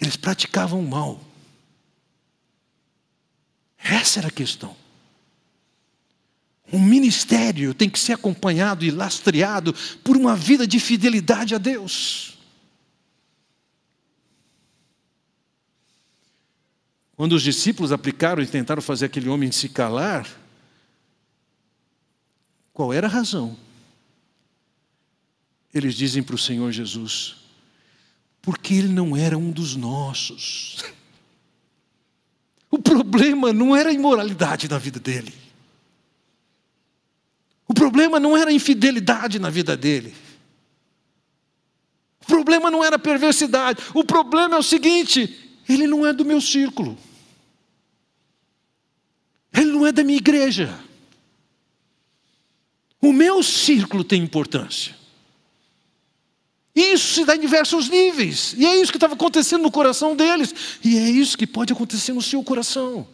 Eles 0.03 0.17
praticavam 0.17 0.83
mal. 0.83 1.21
Essa 3.79 4.19
era 4.19 4.29
a 4.29 4.33
questão. 4.33 4.77
O 6.73 6.79
ministério 6.79 7.73
tem 7.73 7.89
que 7.89 8.01
ser 8.01 8.15
acompanhado 8.15 8.85
e 8.85 8.91
lastreado 8.91 9.73
por 10.03 10.17
uma 10.17 10.35
vida 10.35 10.67
de 10.67 10.81
fidelidade 10.81 11.55
a 11.55 11.59
Deus. 11.59 12.37
Quando 17.15 17.35
os 17.35 17.43
discípulos 17.43 17.93
aplicaram 17.93 18.43
e 18.43 18.47
tentaram 18.47 18.83
fazer 18.83 19.07
aquele 19.07 19.29
homem 19.29 19.53
se 19.53 19.69
calar, 19.69 20.27
qual 22.73 22.93
era 22.93 23.07
a 23.07 23.11
razão? 23.11 23.57
Eles 25.73 25.95
dizem 25.95 26.25
para 26.25 26.35
o 26.35 26.39
Senhor 26.39 26.73
Jesus: 26.73 27.42
porque 28.43 28.75
ele 28.75 28.89
não 28.89 29.17
era 29.17 29.39
um 29.39 29.51
dos 29.51 29.77
nossos. 29.77 30.85
O 32.69 32.79
problema 32.79 33.53
não 33.53 33.75
era 33.77 33.91
a 33.91 33.93
imoralidade 33.93 34.69
na 34.69 34.79
vida 34.79 34.99
dele. 34.99 35.33
O 37.69 37.73
problema 37.73 38.19
não 38.19 38.37
era 38.37 38.51
a 38.51 38.53
infidelidade 38.53 39.39
na 39.39 39.49
vida 39.49 39.77
dele. 39.77 40.13
O 42.21 42.27
problema 42.27 42.71
não 42.71 42.85
era 42.85 42.97
a 42.97 42.99
perversidade. 42.99 43.83
O 43.95 44.05
problema 44.05 44.57
é 44.57 44.59
o 44.59 44.63
seguinte: 44.63 45.61
ele 45.69 45.87
não 45.87 46.05
é 46.05 46.13
do 46.13 46.25
meu 46.25 46.41
círculo. 46.41 46.99
Ele 49.53 49.71
não 49.71 49.87
é 49.87 49.93
da 49.93 50.03
minha 50.03 50.19
igreja. 50.19 50.79
O 53.01 53.13
meu 53.13 53.43
círculo 53.43 54.03
tem 54.03 54.23
importância. 54.23 55.02
Isso 56.75 57.15
se 57.15 57.25
dá 57.25 57.37
em 57.37 57.41
diversos 57.41 57.89
níveis. 57.89 58.55
E 58.57 58.65
é 58.65 58.81
isso 58.81 58.91
que 58.91 58.97
estava 58.97 59.15
acontecendo 59.15 59.63
no 59.63 59.71
coração 59.71 60.17
deles. 60.17 60.55
E 60.83 60.97
é 60.97 61.11
isso 61.11 61.37
que 61.37 61.47
pode 61.47 61.73
acontecer 61.73 62.13
no 62.15 62.23
seu 62.23 62.43
coração. 62.43 63.07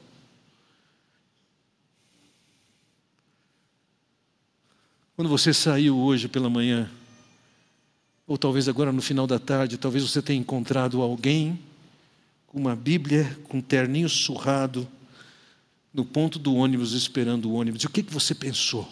Quando 5.16 5.28
você 5.28 5.52
saiu 5.52 5.98
hoje 5.98 6.28
pela 6.28 6.48
manhã, 6.48 6.88
ou 8.24 8.38
talvez 8.38 8.68
agora 8.68 8.92
no 8.92 9.02
final 9.02 9.26
da 9.26 9.40
tarde, 9.40 9.76
talvez 9.76 10.08
você 10.08 10.22
tenha 10.22 10.38
encontrado 10.38 11.02
alguém 11.02 11.58
com 12.46 12.60
uma 12.60 12.76
Bíblia, 12.76 13.36
com 13.48 13.58
um 13.58 13.62
terninho 13.62 14.08
surrado, 14.08 14.86
no 15.92 16.04
ponto 16.04 16.38
do 16.38 16.54
ônibus, 16.54 16.92
esperando 16.92 17.50
o 17.50 17.54
ônibus. 17.54 17.82
E 17.82 17.86
o 17.86 17.90
que, 17.90 18.04
que 18.04 18.14
você 18.14 18.36
pensou? 18.36 18.86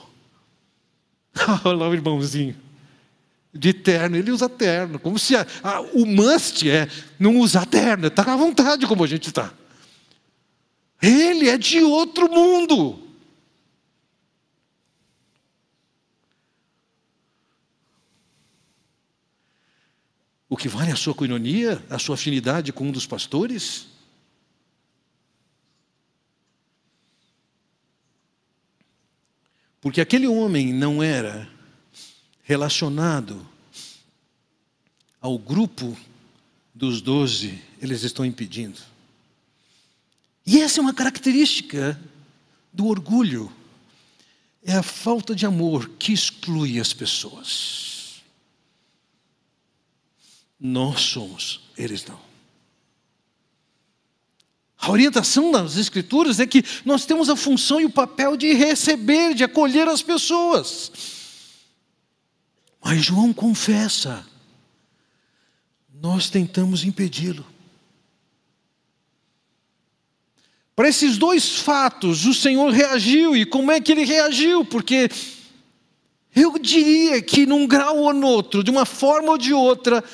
Olha 1.64 1.76
lá 1.76 1.88
o 1.88 1.94
irmãozinho 1.94 2.65
de 3.52 3.72
terno, 3.72 4.16
ele 4.16 4.30
usa 4.30 4.48
terno, 4.48 4.98
como 4.98 5.18
se 5.18 5.34
a, 5.34 5.46
a, 5.62 5.80
o 5.80 6.04
must 6.04 6.68
é 6.68 6.88
não 7.18 7.38
usar 7.38 7.66
terno, 7.66 8.08
está 8.08 8.22
à 8.32 8.36
vontade 8.36 8.86
como 8.86 9.02
a 9.02 9.06
gente 9.06 9.28
está. 9.28 9.52
Ele 11.00 11.48
é 11.48 11.56
de 11.58 11.82
outro 11.82 12.30
mundo. 12.30 13.02
O 20.48 20.56
que 20.56 20.68
vale 20.68 20.92
a 20.92 20.96
sua 20.96 21.14
coinonia, 21.14 21.84
a 21.90 21.98
sua 21.98 22.14
afinidade 22.14 22.72
com 22.72 22.84
um 22.84 22.92
dos 22.92 23.06
pastores? 23.06 23.88
Porque 29.80 30.00
aquele 30.00 30.26
homem 30.26 30.72
não 30.72 31.02
era 31.02 31.55
relacionado 32.46 33.44
ao 35.20 35.36
grupo 35.36 35.98
dos 36.72 37.00
doze, 37.02 37.60
eles 37.82 38.04
estão 38.04 38.24
impedindo. 38.24 38.80
E 40.46 40.60
essa 40.60 40.78
é 40.78 40.82
uma 40.82 40.94
característica 40.94 42.00
do 42.72 42.86
orgulho. 42.86 43.52
É 44.62 44.74
a 44.74 44.82
falta 44.82 45.34
de 45.34 45.44
amor 45.44 45.90
que 45.98 46.12
exclui 46.12 46.78
as 46.78 46.92
pessoas. 46.92 48.22
Nós 50.58 51.00
somos, 51.00 51.60
eles 51.76 52.04
não. 52.06 52.20
A 54.78 54.92
orientação 54.92 55.50
das 55.50 55.76
Escrituras 55.76 56.38
é 56.38 56.46
que 56.46 56.62
nós 56.84 57.04
temos 57.04 57.28
a 57.28 57.34
função 57.34 57.80
e 57.80 57.84
o 57.84 57.90
papel 57.90 58.36
de 58.36 58.52
receber, 58.52 59.34
de 59.34 59.42
acolher 59.42 59.88
as 59.88 60.00
pessoas. 60.00 61.15
Mas 62.88 63.04
João 63.04 63.32
confessa, 63.32 64.24
nós 65.92 66.30
tentamos 66.30 66.84
impedi-lo. 66.84 67.44
Para 70.76 70.88
esses 70.88 71.18
dois 71.18 71.58
fatos, 71.58 72.24
o 72.26 72.32
Senhor 72.32 72.70
reagiu, 72.70 73.36
e 73.36 73.44
como 73.44 73.72
é 73.72 73.80
que 73.80 73.90
ele 73.90 74.04
reagiu? 74.04 74.64
Porque 74.64 75.08
eu 76.32 76.56
diria 76.60 77.20
que, 77.20 77.44
num 77.44 77.66
grau 77.66 77.98
ou 77.98 78.14
no 78.14 78.28
outro, 78.28 78.62
de 78.62 78.70
uma 78.70 78.86
forma 78.86 79.32
ou 79.32 79.36
de 79.36 79.52
outra, 79.52 80.04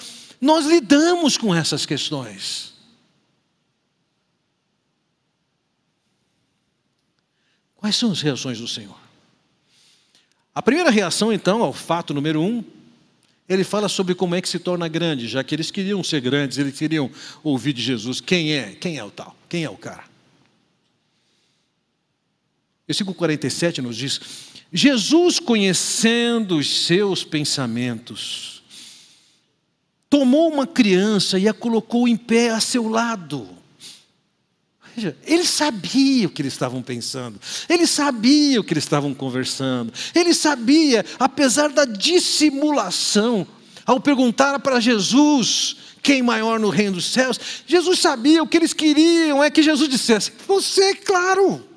nós 0.41 0.65
lidamos 0.65 1.37
com 1.37 1.55
essas 1.55 1.85
questões. 1.85 2.73
Quais 7.77 7.97
são 7.97 8.13
as 8.13 8.23
reações 8.23 8.59
do 8.59 8.67
Senhor? 8.67 9.02
A 10.55 10.61
primeira 10.61 10.91
reação, 10.91 11.33
então, 11.33 11.63
ao 11.63 11.73
fato 11.73 12.13
número 12.13 12.41
um, 12.41 12.63
ele 13.49 13.65
fala 13.65 13.89
sobre 13.89 14.15
como 14.15 14.35
é 14.35 14.41
que 14.41 14.49
se 14.49 14.59
torna 14.59 14.87
grande, 14.87 15.27
já 15.27 15.43
que 15.43 15.55
eles 15.55 15.71
queriam 15.71 16.03
ser 16.05 16.21
grandes, 16.21 16.59
eles 16.59 16.79
queriam 16.79 17.11
ouvir 17.43 17.73
de 17.73 17.83
Jesus 17.83 18.21
quem 18.21 18.55
é, 18.55 18.73
quem 18.73 18.99
é 18.99 19.05
o 19.05 19.11
tal, 19.11 19.37
quem 19.49 19.65
é 19.65 19.71
o 19.71 19.77
cara. 19.77 20.05
Versículo 22.87 23.15
47 23.15 23.81
nos 23.81 23.97
diz: 23.97 24.21
Jesus, 24.73 25.39
conhecendo 25.39 26.59
os 26.59 26.85
seus 26.87 27.25
pensamentos, 27.25 28.63
tomou 30.11 30.53
uma 30.53 30.67
criança 30.67 31.39
e 31.39 31.49
a 31.49 31.55
colocou 31.55 32.07
em 32.07 32.17
pé 32.17 32.51
a 32.51 32.61
seu 32.61 32.89
lado. 32.89 33.62
Veja, 34.95 35.17
ele 35.25 35.45
sabia 35.45 36.27
o 36.27 36.31
que 36.31 36.43
eles 36.43 36.53
estavam 36.53 36.83
pensando, 36.83 37.41
ele 37.69 37.87
sabia 37.87 38.61
o 38.61 38.65
que 38.65 38.75
eles 38.75 38.85
estavam 38.85 39.15
conversando, 39.15 39.93
ele 40.15 40.35
sabia, 40.35 41.05
apesar 41.19 41.71
da 41.71 41.85
dissimulação, 41.85 43.47
ao 43.87 43.99
perguntar 44.01 44.61
para 44.61 44.81
Jesus 44.81 45.77
quem 46.03 46.23
maior 46.23 46.61
no 46.61 46.69
reino 46.69 46.97
dos 46.97 47.07
céus, 47.07 47.41
Jesus 47.67 48.01
sabia 48.01 48.43
o 48.43 48.47
que 48.47 48.57
eles 48.57 48.73
queriam 48.73 49.43
é 49.43 49.51
que 49.51 49.63
Jesus 49.63 49.89
dissesse: 49.89 50.33
Você, 50.47 50.95
claro. 50.97 51.69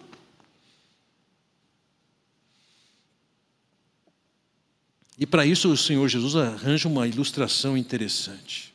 E 5.17 5.25
para 5.25 5.45
isso 5.45 5.71
o 5.71 5.77
Senhor 5.77 6.09
Jesus 6.09 6.35
arranja 6.35 6.89
uma 6.89 7.07
ilustração 7.07 7.77
interessante. 7.77 8.74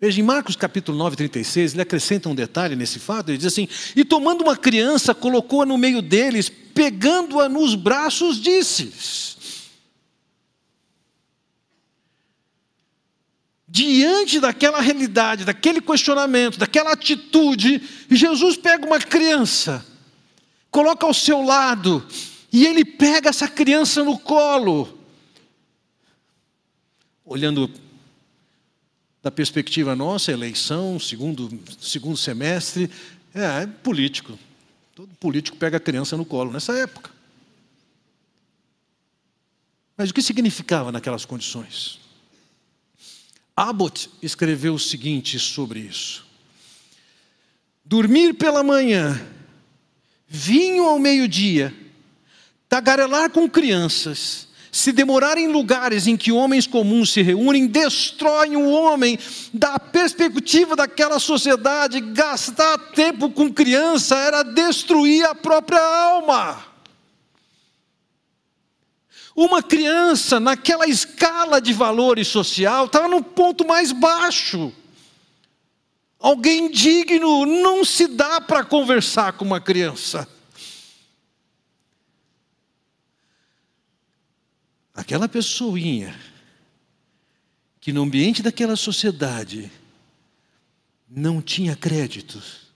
Veja, 0.00 0.20
em 0.20 0.24
Marcos 0.24 0.54
capítulo 0.54 0.96
9, 0.96 1.16
36, 1.16 1.72
ele 1.72 1.82
acrescenta 1.82 2.28
um 2.28 2.34
detalhe 2.34 2.76
nesse 2.76 3.00
fato, 3.00 3.30
ele 3.30 3.38
diz 3.38 3.48
assim, 3.48 3.68
e 3.96 4.04
tomando 4.04 4.42
uma 4.42 4.56
criança, 4.56 5.12
colocou-a 5.12 5.66
no 5.66 5.76
meio 5.76 6.00
deles, 6.00 6.48
pegando-a 6.48 7.48
nos 7.48 7.74
braços, 7.74 8.40
disse 8.40 9.36
Diante 13.70 14.40
daquela 14.40 14.80
realidade, 14.80 15.44
daquele 15.44 15.80
questionamento, 15.80 16.58
daquela 16.58 16.92
atitude, 16.92 17.82
Jesus 18.10 18.56
pega 18.56 18.86
uma 18.86 18.98
criança, 18.98 19.84
coloca 20.70 21.04
ao 21.04 21.12
seu 21.12 21.42
lado, 21.42 22.06
e 22.50 22.64
ele 22.64 22.82
pega 22.82 23.28
essa 23.28 23.46
criança 23.46 24.02
no 24.02 24.18
colo, 24.18 24.98
olhando 27.26 27.70
da 29.22 29.30
perspectiva 29.30 29.96
nossa, 29.96 30.32
eleição, 30.32 30.98
segundo, 30.98 31.50
segundo 31.80 32.16
semestre, 32.16 32.90
é, 33.34 33.62
é 33.62 33.66
político. 33.66 34.38
Todo 34.94 35.08
político 35.16 35.56
pega 35.56 35.76
a 35.76 35.80
criança 35.80 36.16
no 36.16 36.24
colo 36.24 36.52
nessa 36.52 36.76
época. 36.76 37.10
Mas 39.96 40.10
o 40.10 40.14
que 40.14 40.22
significava 40.22 40.92
naquelas 40.92 41.24
condições? 41.24 41.98
Abbott 43.56 44.08
escreveu 44.22 44.74
o 44.74 44.78
seguinte 44.78 45.38
sobre 45.38 45.80
isso: 45.80 46.24
Dormir 47.84 48.34
pela 48.34 48.62
manhã, 48.62 49.20
vinho 50.28 50.84
ao 50.84 50.98
meio-dia, 50.98 51.74
tagarelar 52.68 53.30
com 53.30 53.50
crianças 53.50 54.47
se 54.70 54.92
demorar 54.92 55.38
em 55.38 55.48
lugares 55.48 56.06
em 56.06 56.16
que 56.16 56.32
homens 56.32 56.66
comuns 56.66 57.12
se 57.12 57.22
reúnem, 57.22 57.66
destroem 57.66 58.56
o 58.56 58.70
homem 58.70 59.18
da 59.52 59.78
perspectiva 59.78 60.76
daquela 60.76 61.18
sociedade. 61.18 62.00
Gastar 62.00 62.78
tempo 62.92 63.30
com 63.30 63.52
criança 63.52 64.16
era 64.16 64.42
destruir 64.42 65.24
a 65.24 65.34
própria 65.34 65.80
alma. 65.80 66.64
Uma 69.34 69.62
criança, 69.62 70.40
naquela 70.40 70.86
escala 70.86 71.60
de 71.60 71.72
valores 71.72 72.26
social, 72.26 72.86
estava 72.86 73.06
no 73.06 73.22
ponto 73.22 73.66
mais 73.66 73.92
baixo. 73.92 74.72
Alguém 76.18 76.68
digno 76.68 77.46
não 77.46 77.84
se 77.84 78.08
dá 78.08 78.40
para 78.40 78.64
conversar 78.64 79.34
com 79.34 79.44
uma 79.44 79.60
criança. 79.60 80.28
Aquela 84.98 85.28
pessoinha 85.28 86.12
que 87.80 87.92
no 87.92 88.02
ambiente 88.02 88.42
daquela 88.42 88.74
sociedade 88.74 89.70
não 91.08 91.40
tinha 91.40 91.76
créditos, 91.76 92.72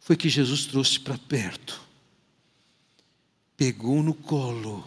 foi 0.00 0.16
que 0.16 0.28
Jesus 0.28 0.66
trouxe 0.66 0.98
para 0.98 1.16
perto, 1.16 1.80
pegou 3.56 4.02
no 4.02 4.12
colo 4.12 4.84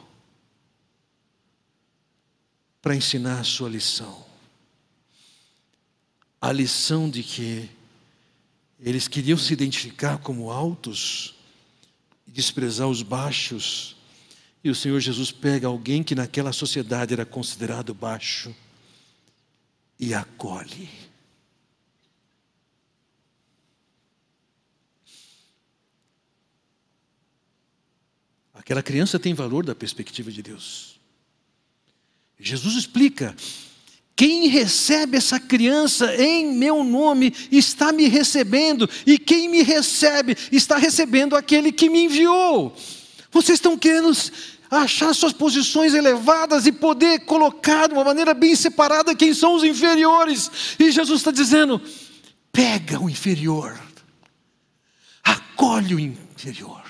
para 2.82 2.94
ensinar 2.94 3.40
a 3.40 3.46
sua 3.46 3.70
lição. 3.70 4.26
A 6.42 6.52
lição 6.52 7.10
de 7.10 7.24
que 7.24 7.70
eles 8.82 9.08
queriam 9.08 9.38
se 9.38 9.54
identificar 9.54 10.18
como 10.18 10.52
altos 10.52 11.36
e 12.28 12.32
desprezar 12.32 12.90
os 12.90 13.02
baixos. 13.02 13.95
E 14.66 14.70
o 14.72 14.74
Senhor 14.74 15.00
Jesus 15.00 15.32
pega 15.32 15.68
alguém 15.68 16.02
que 16.02 16.16
naquela 16.16 16.52
sociedade 16.52 17.14
era 17.14 17.24
considerado 17.24 17.94
baixo 17.94 18.52
e 20.00 20.12
acolhe. 20.12 20.90
Aquela 28.56 28.82
criança 28.82 29.20
tem 29.20 29.36
valor 29.36 29.64
da 29.64 29.76
perspectiva 29.76 30.32
de 30.32 30.42
Deus. 30.42 31.00
Jesus 32.40 32.74
explica 32.76 33.36
quem 34.16 34.48
recebe 34.48 35.16
essa 35.16 35.40
criança 35.40 36.16
em 36.16 36.58
meu 36.58 36.84
nome 36.84 37.32
está 37.52 37.94
me 37.94 38.08
recebendo, 38.08 38.90
e 39.06 39.20
quem 39.20 39.48
me 39.48 39.62
recebe 39.62 40.36
está 40.52 40.76
recebendo 40.78 41.36
aquele 41.36 41.72
que 41.72 41.88
me 41.88 42.06
enviou. 42.06 42.76
Vocês 43.36 43.58
estão 43.58 43.78
querendo 43.78 44.14
achar 44.82 45.14
suas 45.14 45.34
posições 45.34 45.94
elevadas 45.94 46.66
e 46.66 46.72
poder 46.72 47.22
colocar 47.22 47.88
de 47.88 47.94
uma 47.94 48.04
maneira 48.04 48.34
bem 48.34 48.56
separada 48.56 49.16
quem 49.16 49.34
são 49.34 49.56
os 49.56 49.64
inferiores. 49.64 50.50
E 50.80 50.92
Jesus 50.92 51.20
está 51.20 51.32
dizendo: 51.32 51.82
pega 52.52 53.00
o 53.00 53.10
inferior, 53.10 53.80
acolhe 55.24 55.96
o 55.96 56.00
inferior. 56.00 56.84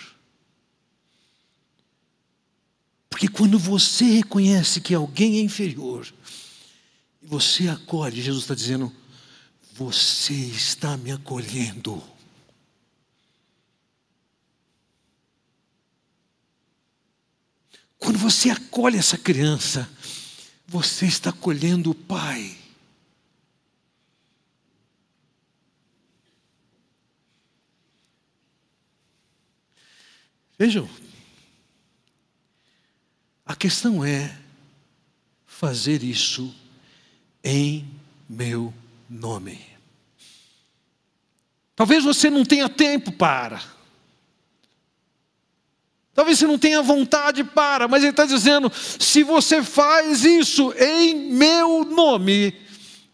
Porque 3.10 3.28
quando 3.28 3.58
você 3.58 4.04
reconhece 4.06 4.82
que 4.82 4.94
alguém 4.94 5.38
é 5.38 5.42
inferior, 5.42 6.06
e 7.22 7.28
você 7.28 7.68
acolhe, 7.70 8.22
Jesus 8.22 8.44
está 8.44 8.54
dizendo: 8.54 8.92
Você 9.74 10.34
está 10.34 10.98
me 10.98 11.12
acolhendo. 11.12 12.04
Quando 18.06 18.20
você 18.20 18.52
acolhe 18.52 19.00
essa 19.00 19.18
criança, 19.18 19.90
você 20.68 21.08
está 21.08 21.32
acolhendo 21.32 21.90
o 21.90 21.96
Pai. 21.96 22.56
Vejam, 30.56 30.88
a 33.44 33.56
questão 33.56 34.06
é 34.06 34.40
fazer 35.48 36.04
isso 36.04 36.56
em 37.44 37.90
meu 38.30 38.72
nome. 39.10 39.66
Talvez 41.76 42.04
você 42.04 42.30
não 42.30 42.46
tenha 42.46 42.70
tempo 42.70 43.12
para. 43.12 43.75
Talvez 46.16 46.40
você 46.40 46.48
não 46.48 46.58
tenha 46.58 46.82
vontade 46.82 47.44
para, 47.44 47.90
mas 47.90 48.02
ele 48.02 48.12
está 48.12 48.26
dizendo: 48.26 48.72
se 48.74 49.22
você 49.22 49.62
faz 49.62 50.24
isso 50.24 50.74
em 50.80 51.14
meu 51.34 51.84
nome, 51.84 52.56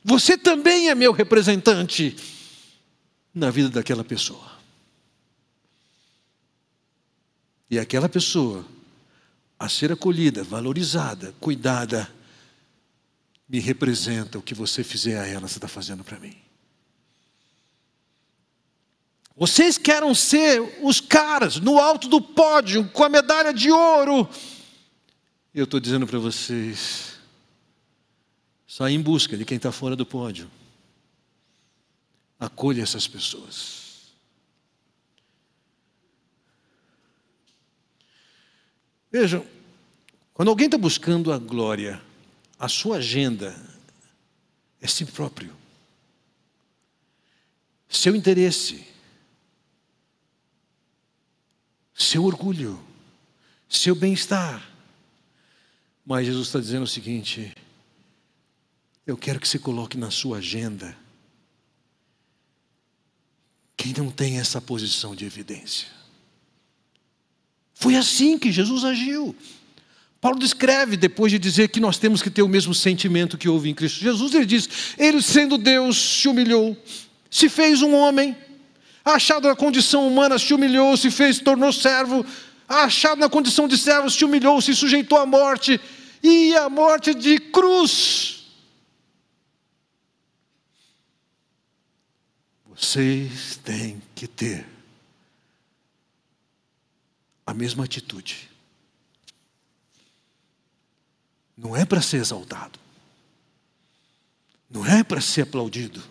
você 0.03 0.37
também 0.37 0.87
é 0.87 0.93
meu 0.93 1.11
representante 1.11 2.15
na 3.33 3.49
vida 3.49 3.69
daquela 3.69 4.03
pessoa. 4.03 4.51
E 7.71 7.79
aquela 7.79 8.07
pessoa, 8.07 8.63
a 9.57 9.67
ser 9.67 9.91
acolhida, 9.91 10.43
valorizada, 10.43 11.33
cuidada, 11.39 12.07
me 13.49 13.59
representa 13.59 14.37
o 14.37 14.43
que 14.43 14.53
você 14.53 14.83
fizer 14.83 15.19
a 15.19 15.25
ela, 15.25 15.47
você 15.47 15.57
está 15.57 15.67
fazendo 15.67 16.03
para 16.03 16.19
mim. 16.19 16.37
Vocês 19.41 19.75
querem 19.75 20.13
ser 20.13 20.61
os 20.83 21.01
caras 21.01 21.55
no 21.59 21.79
alto 21.79 22.07
do 22.07 22.21
pódio, 22.21 22.87
com 22.89 23.03
a 23.03 23.09
medalha 23.09 23.51
de 23.51 23.71
ouro. 23.71 24.29
Eu 25.51 25.63
estou 25.63 25.79
dizendo 25.79 26.05
para 26.05 26.19
vocês, 26.19 27.17
só 28.67 28.87
em 28.87 29.01
busca 29.01 29.35
de 29.35 29.43
quem 29.43 29.57
está 29.57 29.71
fora 29.71 29.95
do 29.95 30.05
pódio. 30.05 30.47
Acolha 32.39 32.83
essas 32.83 33.07
pessoas. 33.07 34.11
Vejam, 39.11 39.43
quando 40.35 40.49
alguém 40.49 40.67
está 40.67 40.77
buscando 40.77 41.33
a 41.33 41.39
glória, 41.39 41.99
a 42.59 42.69
sua 42.69 42.97
agenda 42.97 43.59
é 44.79 44.85
si 44.85 45.03
próprio. 45.03 45.51
Seu 47.89 48.15
interesse, 48.15 48.90
seu 52.11 52.25
orgulho, 52.25 52.77
seu 53.69 53.95
bem-estar. 53.95 54.69
Mas 56.05 56.25
Jesus 56.25 56.47
está 56.47 56.59
dizendo 56.59 56.83
o 56.83 56.87
seguinte: 56.87 57.55
eu 59.07 59.15
quero 59.15 59.39
que 59.39 59.47
você 59.47 59.57
coloque 59.57 59.97
na 59.97 60.11
sua 60.11 60.39
agenda 60.39 60.97
quem 63.77 63.93
não 63.97 64.11
tem 64.11 64.39
essa 64.39 64.59
posição 64.59 65.15
de 65.15 65.25
evidência. 65.25 65.87
Foi 67.73 67.95
assim 67.95 68.37
que 68.37 68.51
Jesus 68.51 68.83
agiu. 68.83 69.33
Paulo 70.19 70.37
descreve, 70.37 70.97
depois 70.97 71.31
de 71.31 71.39
dizer 71.39 71.69
que 71.69 71.79
nós 71.79 71.97
temos 71.97 72.21
que 72.21 72.29
ter 72.29 72.43
o 72.43 72.47
mesmo 72.47 72.75
sentimento 72.75 73.37
que 73.37 73.49
houve 73.49 73.69
em 73.69 73.73
Cristo 73.73 74.01
Jesus, 74.01 74.35
ele 74.35 74.45
diz: 74.45 74.69
Ele, 74.97 75.21
sendo 75.21 75.57
Deus, 75.57 75.97
se 75.97 76.27
humilhou, 76.27 76.77
se 77.29 77.47
fez 77.47 77.81
um 77.81 77.95
homem, 77.95 78.35
achado 79.03 79.47
na 79.47 79.55
condição 79.55 80.07
humana, 80.07 80.37
se 80.37 80.53
humilhou, 80.53 80.95
se 80.95 81.09
fez, 81.09 81.39
tornou 81.39 81.71
servo, 81.73 82.25
achado 82.67 83.19
na 83.19 83.29
condição 83.29 83.67
de 83.67 83.77
servo, 83.77 84.09
se 84.09 84.23
humilhou, 84.23 84.61
se 84.61 84.75
sujeitou 84.75 85.17
à 85.17 85.25
morte, 85.25 85.79
e 86.23 86.55
à 86.55 86.69
morte 86.69 87.13
de 87.13 87.39
cruz. 87.39 88.45
Vocês 92.65 93.59
têm 93.63 94.01
que 94.15 94.27
ter 94.27 94.67
a 97.45 97.53
mesma 97.53 97.85
atitude. 97.85 98.49
Não 101.57 101.75
é 101.75 101.85
para 101.85 102.01
ser 102.01 102.17
exaltado, 102.17 102.79
não 104.69 104.83
é 104.85 105.03
para 105.03 105.21
ser 105.21 105.41
aplaudido, 105.41 106.01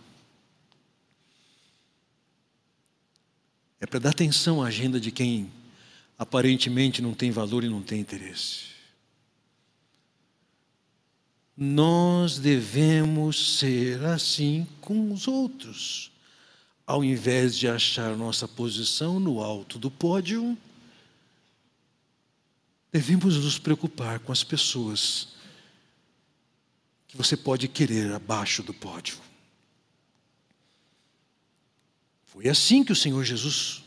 é 3.81 3.87
para 3.87 3.99
dar 3.99 4.11
atenção 4.11 4.63
à 4.63 4.67
agenda 4.67 5.01
de 5.01 5.11
quem 5.11 5.51
aparentemente 6.19 7.01
não 7.01 7.15
tem 7.15 7.31
valor 7.31 7.65
e 7.65 7.69
não 7.69 7.83
tem 7.83 8.01
interesse. 8.01 8.71
Nós 11.57 12.39
devemos 12.39 13.59
ser 13.59 14.05
assim 14.05 14.67
com 14.81 15.13
os 15.13 15.27
outros, 15.27 16.11
ao 16.87 17.03
invés 17.03 17.57
de 17.57 17.69
achar 17.69 18.17
nossa 18.17 18.47
posição 18.47 19.19
no 19.19 19.43
alto 19.43 19.79
do 19.79 19.91
pódio 19.91 20.57
devemos 22.93 23.37
nos 23.37 23.59
preocupar 23.59 24.19
com 24.19 24.33
as 24.33 24.43
pessoas 24.43 25.29
que 27.07 27.17
você 27.17 27.37
pode 27.37 27.69
querer 27.69 28.13
abaixo 28.13 28.63
do 28.63 28.75
pódio. 28.75 29.19
Foi 32.33 32.49
assim 32.49 32.85
que 32.85 32.93
o 32.93 32.97
Senhor 32.97 33.25
Jesus 33.25 33.83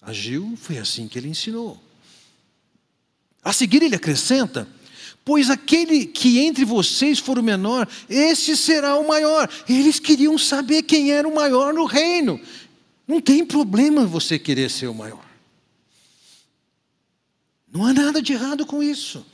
agiu, 0.00 0.56
foi 0.56 0.78
assim 0.78 1.08
que 1.08 1.18
ele 1.18 1.28
ensinou. 1.28 1.82
A 3.42 3.52
seguir 3.52 3.82
ele 3.82 3.96
acrescenta: 3.96 4.68
Pois 5.24 5.48
aquele 5.48 6.04
que 6.04 6.38
entre 6.38 6.64
vocês 6.64 7.18
for 7.18 7.38
o 7.38 7.42
menor, 7.42 7.88
esse 8.08 8.56
será 8.56 8.96
o 8.96 9.08
maior. 9.08 9.48
Eles 9.68 9.98
queriam 9.98 10.36
saber 10.36 10.82
quem 10.82 11.10
era 11.10 11.26
o 11.26 11.34
maior 11.34 11.72
no 11.72 11.86
reino. 11.86 12.40
Não 13.08 13.20
tem 13.20 13.44
problema 13.44 14.04
você 14.04 14.38
querer 14.38 14.70
ser 14.70 14.86
o 14.86 14.94
maior. 14.94 15.24
Não 17.72 17.84
há 17.84 17.92
nada 17.92 18.20
de 18.20 18.34
errado 18.34 18.66
com 18.66 18.82
isso. 18.82 19.24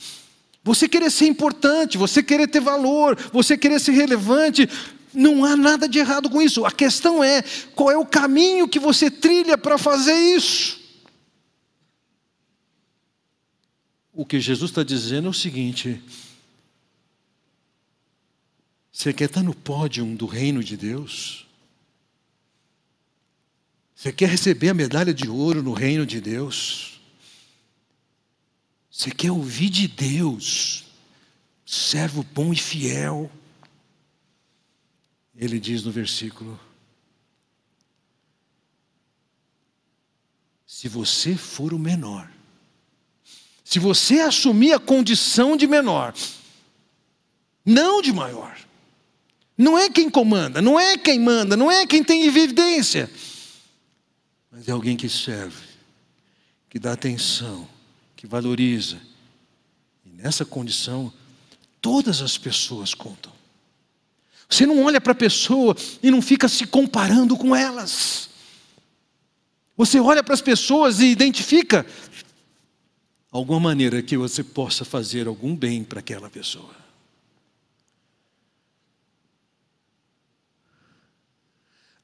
Você 0.64 0.88
querer 0.88 1.10
ser 1.10 1.26
importante, 1.26 1.98
você 1.98 2.22
querer 2.22 2.46
ter 2.46 2.60
valor, 2.60 3.16
você 3.32 3.58
querer 3.58 3.80
ser 3.80 3.92
relevante, 3.92 4.68
não 5.12 5.44
há 5.44 5.56
nada 5.56 5.88
de 5.88 5.98
errado 5.98 6.30
com 6.30 6.40
isso. 6.40 6.64
A 6.64 6.70
questão 6.70 7.22
é 7.22 7.42
qual 7.74 7.90
é 7.90 7.96
o 7.96 8.06
caminho 8.06 8.68
que 8.68 8.78
você 8.78 9.10
trilha 9.10 9.56
para 9.58 9.78
fazer 9.78 10.14
isso. 10.14 10.80
O 14.12 14.26
que 14.26 14.40
Jesus 14.40 14.70
está 14.70 14.82
dizendo 14.82 15.28
é 15.28 15.30
o 15.30 15.34
seguinte: 15.34 16.02
você 18.92 19.12
quer 19.12 19.24
estar 19.24 19.42
no 19.42 19.54
pódio 19.54 20.04
do 20.14 20.26
reino 20.26 20.62
de 20.62 20.76
Deus? 20.76 21.46
Você 23.94 24.12
quer 24.12 24.28
receber 24.28 24.68
a 24.68 24.74
medalha 24.74 25.14
de 25.14 25.28
ouro 25.28 25.62
no 25.62 25.72
reino 25.72 26.04
de 26.04 26.20
Deus? 26.20 27.00
Você 28.90 29.10
quer 29.10 29.30
ouvir 29.30 29.70
de 29.70 29.88
Deus, 29.88 30.84
servo 31.64 32.22
bom 32.34 32.52
e 32.52 32.56
fiel? 32.56 33.30
Ele 35.42 35.58
diz 35.58 35.82
no 35.82 35.90
versículo: 35.90 36.58
Se 40.64 40.88
você 40.88 41.34
for 41.34 41.74
o 41.74 41.78
menor, 41.80 42.30
se 43.64 43.80
você 43.80 44.20
assumir 44.20 44.72
a 44.72 44.78
condição 44.78 45.56
de 45.56 45.66
menor, 45.66 46.14
não 47.66 48.00
de 48.00 48.12
maior, 48.12 48.56
não 49.58 49.76
é 49.76 49.90
quem 49.90 50.08
comanda, 50.08 50.62
não 50.62 50.78
é 50.78 50.96
quem 50.96 51.18
manda, 51.18 51.56
não 51.56 51.68
é 51.68 51.88
quem 51.88 52.04
tem 52.04 52.24
evidência, 52.24 53.10
mas 54.48 54.68
é 54.68 54.70
alguém 54.70 54.96
que 54.96 55.08
serve, 55.08 55.66
que 56.70 56.78
dá 56.78 56.92
atenção, 56.92 57.68
que 58.14 58.28
valoriza. 58.28 59.02
E 60.06 60.10
nessa 60.10 60.44
condição, 60.44 61.12
todas 61.80 62.22
as 62.22 62.38
pessoas 62.38 62.94
contam. 62.94 63.31
Você 64.52 64.66
não 64.66 64.84
olha 64.84 65.00
para 65.00 65.12
a 65.12 65.14
pessoa 65.14 65.74
e 66.02 66.10
não 66.10 66.20
fica 66.20 66.46
se 66.46 66.66
comparando 66.66 67.38
com 67.38 67.56
elas. 67.56 68.28
Você 69.74 69.98
olha 69.98 70.22
para 70.22 70.34
as 70.34 70.42
pessoas 70.42 71.00
e 71.00 71.06
identifica 71.06 71.86
alguma 73.30 73.58
maneira 73.58 74.02
que 74.02 74.14
você 74.14 74.44
possa 74.44 74.84
fazer 74.84 75.26
algum 75.26 75.56
bem 75.56 75.82
para 75.82 76.00
aquela 76.00 76.28
pessoa. 76.28 76.76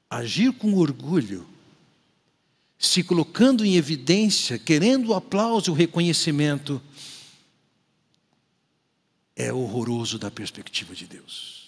Agir 0.09 0.51
com 0.53 0.73
orgulho, 0.73 1.47
se 2.79 3.03
colocando 3.03 3.63
em 3.63 3.75
evidência, 3.75 4.57
querendo 4.57 5.09
o 5.09 5.13
aplauso 5.13 5.69
e 5.69 5.71
o 5.71 5.75
reconhecimento, 5.75 6.81
é 9.35 9.53
horroroso 9.53 10.17
da 10.17 10.31
perspectiva 10.31 10.95
de 10.95 11.05
Deus. 11.05 11.58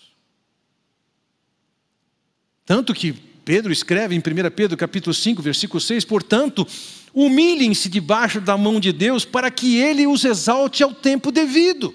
Tanto 2.72 2.94
que 2.94 3.12
Pedro 3.12 3.70
escreve 3.70 4.16
em 4.16 4.20
1 4.20 4.22
Pedro 4.56 4.78
capítulo 4.78 5.14
5, 5.14 5.42
versículo 5.42 5.82
6, 5.82 6.06
portanto, 6.06 6.66
Humilhem-se 7.14 7.90
debaixo 7.90 8.40
da 8.40 8.58
mão 8.58 8.80
de 8.80 8.94
Deus 8.94 9.26
para 9.26 9.52
que 9.52 9.76
Ele 9.76 10.08
os 10.08 10.24
exalte 10.24 10.82
ao 10.82 10.94
tempo 10.94 11.34
devido. 11.34 11.94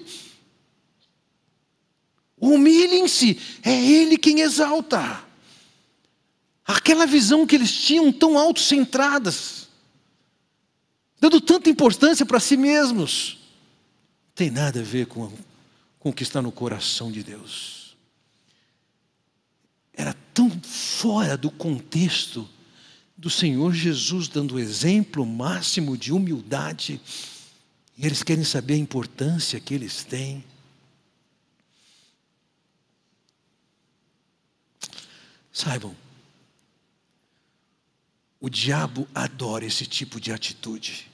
Humilhem-se, 2.39 3.39
é 3.63 3.73
Ele 3.73 4.19
quem 4.19 4.41
exalta. 4.41 5.23
Aquela 6.63 7.07
visão 7.07 7.47
que 7.47 7.55
eles 7.55 7.71
tinham 7.71 8.11
tão 8.11 8.37
autocentradas, 8.37 9.67
dando 11.19 11.41
tanta 11.41 11.71
importância 11.71 12.23
para 12.23 12.39
si 12.39 12.55
mesmos, 12.55 13.39
tem 14.35 14.51
nada 14.51 14.81
a 14.81 14.83
ver 14.83 15.07
com, 15.07 15.33
com 15.97 16.09
o 16.09 16.13
que 16.13 16.21
está 16.21 16.39
no 16.39 16.51
coração 16.51 17.11
de 17.11 17.23
Deus. 17.23 17.76
Era 19.97 20.13
tão 20.31 20.51
fora 20.61 21.35
do 21.35 21.49
contexto 21.49 22.47
do 23.17 23.31
Senhor 23.31 23.73
Jesus 23.73 24.27
dando 24.27 24.55
o 24.55 24.59
exemplo 24.59 25.25
máximo 25.25 25.97
de 25.97 26.13
humildade, 26.13 27.01
e 27.97 28.05
eles 28.05 28.21
querem 28.21 28.43
saber 28.43 28.75
a 28.75 28.77
importância 28.77 29.59
que 29.59 29.73
eles 29.73 30.03
têm. 30.03 30.45
Saibam, 35.51 35.95
o 38.39 38.47
diabo 38.47 39.07
adora 39.15 39.65
esse 39.65 39.87
tipo 39.87 40.21
de 40.21 40.31
atitude, 40.31 41.09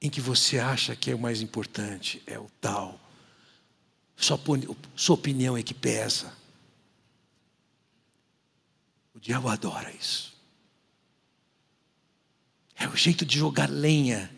em 0.00 0.08
que 0.08 0.22
você 0.22 0.58
acha 0.58 0.96
que 0.96 1.10
é 1.10 1.14
o 1.14 1.18
mais 1.18 1.42
importante, 1.42 2.22
é 2.26 2.38
o 2.38 2.50
tal, 2.58 2.98
sua, 4.16 4.40
sua 4.96 5.14
opinião 5.14 5.54
é 5.58 5.62
que 5.62 5.74
pesa. 5.74 6.40
Diabo 9.22 9.48
adora 9.48 9.90
isso. 9.92 10.32
É 12.76 12.88
o 12.88 12.96
jeito 12.96 13.24
de 13.24 13.38
jogar 13.38 13.70
lenha 13.70 14.28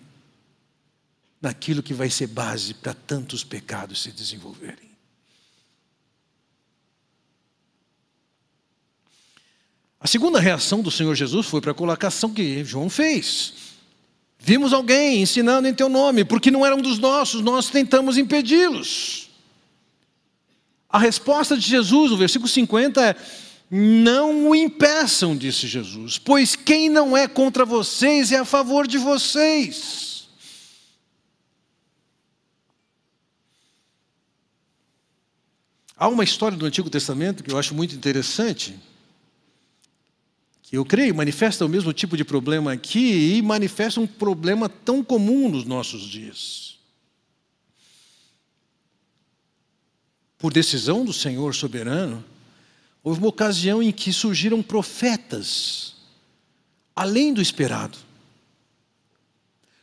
naquilo 1.41 1.83
que 1.83 1.95
vai 1.95 2.11
ser 2.11 2.27
base 2.27 2.75
para 2.75 2.93
tantos 2.93 3.43
pecados 3.43 4.03
se 4.03 4.13
desenvolverem. 4.13 4.91
A 9.99 10.07
segunda 10.07 10.39
reação 10.39 10.83
do 10.83 10.91
Senhor 10.91 11.15
Jesus 11.15 11.47
foi 11.47 11.63
para 11.63 11.71
a 11.71 11.75
colocação 11.75 12.35
que 12.35 12.63
João 12.63 12.91
fez. 12.91 13.55
Vimos 14.39 14.75
alguém 14.75 15.23
ensinando 15.23 15.67
em 15.67 15.73
teu 15.73 15.89
nome, 15.89 16.27
porque 16.27 16.51
não 16.51 16.67
era 16.67 16.77
um 16.77 16.83
dos 16.83 16.99
nossos, 16.99 17.41
nós 17.41 17.71
tentamos 17.71 18.19
impedi-los. 18.19 19.31
A 20.91 20.99
resposta 20.99 21.57
de 21.57 21.67
Jesus, 21.67 22.13
o 22.13 22.19
versículo 22.19 22.47
50 22.47 23.03
é: 23.03 23.17
não 23.77 24.51
o 24.51 24.55
impeçam, 24.55 25.37
disse 25.37 25.67
Jesus, 25.67 26.17
pois 26.17 26.55
quem 26.55 26.89
não 26.89 27.17
é 27.17 27.27
contra 27.27 27.65
vocês 27.65 28.31
é 28.31 28.39
a 28.39 28.45
favor 28.45 28.87
de 28.87 28.99
vocês. 28.99 30.29
Há 35.97 36.07
uma 36.07 36.23
história 36.23 36.57
do 36.57 36.65
Antigo 36.65 36.89
Testamento 36.89 37.43
que 37.43 37.51
eu 37.51 37.59
acho 37.59 37.75
muito 37.75 37.97
interessante, 37.97 38.79
que 40.63 40.77
eu 40.77 40.85
creio 40.85 41.13
manifesta 41.13 41.67
o 41.67 41.69
mesmo 41.69 41.93
tipo 41.93 42.17
de 42.17 42.25
problema 42.25 42.73
aqui 42.73 43.35
e 43.37 43.43
manifesta 43.43 44.01
um 44.01 44.07
problema 44.07 44.69
tão 44.69 45.03
comum 45.03 45.49
nos 45.49 45.65
nossos 45.65 46.03
dias. 46.03 46.79
Por 50.39 50.53
decisão 50.53 51.05
do 51.05 51.13
Senhor 51.13 51.53
soberano, 51.57 52.25
houve 53.05 53.21
uma 53.21 53.29
ocasião 53.29 53.83
em 53.83 53.93
que 53.93 54.11
surgiram 54.11 54.63
profetas, 54.63 55.95
além 56.97 57.35
do 57.35 57.43
esperado. 57.43 57.99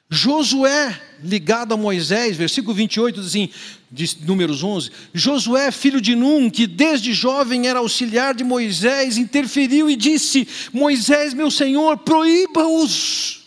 Josué, 0.10 1.00
ligado 1.24 1.74
a 1.74 1.78
Moisés, 1.78 2.36
versículo 2.36 2.74
28, 2.74 3.22
assim, 3.22 3.50
de 3.90 4.26
Números 4.26 4.62
11: 4.62 4.92
Josué, 5.14 5.72
filho 5.72 6.02
de 6.02 6.16
Num, 6.16 6.50
que 6.50 6.68
desde 6.68 7.14
jovem 7.14 7.68
era 7.68 7.80
auxiliar 7.80 8.34
de 8.34 8.44
Moisés, 8.44 9.18
interferiu 9.18 9.90
e 9.90 9.96
disse: 9.96 10.46
Moisés, 10.74 11.34
meu 11.34 11.50
senhor, 11.50 12.00
proíba-os. 12.00 13.46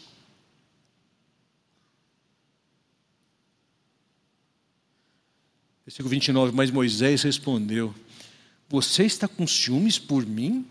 Versículo 5.84 6.08
29, 6.08 6.52
mas 6.54 6.70
Moisés 6.70 7.22
respondeu: 7.22 7.94
você 8.74 9.04
está 9.04 9.28
com 9.28 9.46
ciúmes 9.46 10.00
por 10.00 10.26
mim? 10.26 10.66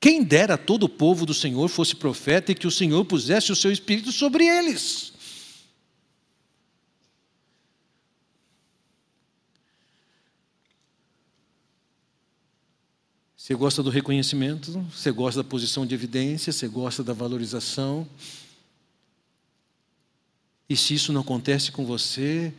Quem 0.00 0.24
dera 0.24 0.56
todo 0.56 0.84
o 0.84 0.88
povo 0.88 1.26
do 1.26 1.34
Senhor 1.34 1.68
fosse 1.68 1.94
profeta 1.94 2.50
e 2.50 2.54
que 2.54 2.66
o 2.66 2.70
Senhor 2.70 3.04
pusesse 3.04 3.52
o 3.52 3.56
seu 3.56 3.70
espírito 3.70 4.10
sobre 4.10 4.46
eles. 4.46 5.12
Você 13.36 13.54
gosta 13.54 13.82
do 13.82 13.90
reconhecimento, 13.90 14.72
você 14.90 15.12
gosta 15.12 15.42
da 15.42 15.48
posição 15.48 15.84
de 15.84 15.94
evidência, 15.94 16.54
você 16.54 16.68
gosta 16.68 17.04
da 17.04 17.12
valorização. 17.12 18.08
E 20.70 20.76
se 20.76 20.94
isso 20.94 21.12
não 21.12 21.20
acontece 21.20 21.70
com 21.70 21.84
você, 21.84 22.50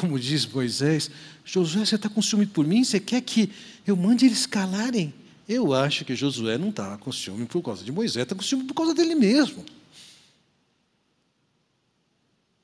como 0.00 0.18
diz 0.18 0.46
Moisés, 0.46 1.10
Josué, 1.44 1.84
você 1.84 1.96
está 1.96 2.10
ciúme 2.22 2.46
por 2.46 2.66
mim? 2.66 2.84
Você 2.84 3.00
quer 3.00 3.20
que 3.20 3.50
eu 3.86 3.96
mande 3.96 4.26
eles 4.26 4.46
calarem? 4.46 5.12
Eu 5.48 5.72
acho 5.72 6.04
que 6.04 6.14
Josué 6.14 6.58
não 6.58 6.70
está 6.70 6.98
com 6.98 7.12
ciúme 7.12 7.46
por 7.46 7.62
causa 7.62 7.84
de 7.84 7.92
Moisés, 7.92 8.22
está 8.22 8.34
com 8.34 8.42
ciúme 8.42 8.64
por 8.64 8.74
causa 8.74 8.94
dele 8.94 9.14
mesmo. 9.14 9.64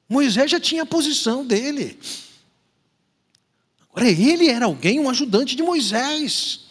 Moisés 0.08 0.50
já 0.50 0.60
tinha 0.60 0.82
a 0.82 0.86
posição 0.86 1.46
dele. 1.46 1.98
Agora, 3.90 4.10
ele 4.10 4.48
era 4.48 4.66
alguém, 4.66 5.00
um 5.00 5.08
ajudante 5.08 5.54
de 5.54 5.62
Moisés. 5.62 6.66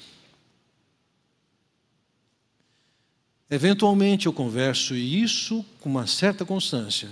Eventualmente 3.50 4.28
eu 4.28 4.34
converso, 4.34 4.96
isso 4.96 5.66
com 5.80 5.90
uma 5.90 6.08
certa 6.08 6.46
constância. 6.46 7.10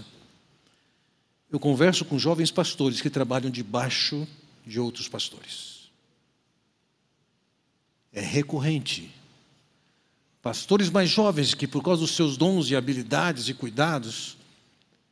Eu 1.51 1.59
converso 1.59 2.05
com 2.05 2.19
jovens 2.19 2.51
pastores 2.51 3.01
que 3.01 3.09
trabalham 3.09 3.49
debaixo 3.49 4.27
de 4.65 4.79
outros 4.79 5.07
pastores. 5.07 5.89
É 8.13 8.21
recorrente. 8.21 9.11
Pastores 10.41 10.89
mais 10.89 11.09
jovens 11.09 11.53
que, 11.53 11.67
por 11.67 11.83
causa 11.83 12.01
dos 12.01 12.15
seus 12.15 12.37
dons 12.37 12.69
e 12.69 12.75
habilidades 12.75 13.49
e 13.49 13.53
cuidados, 13.53 14.37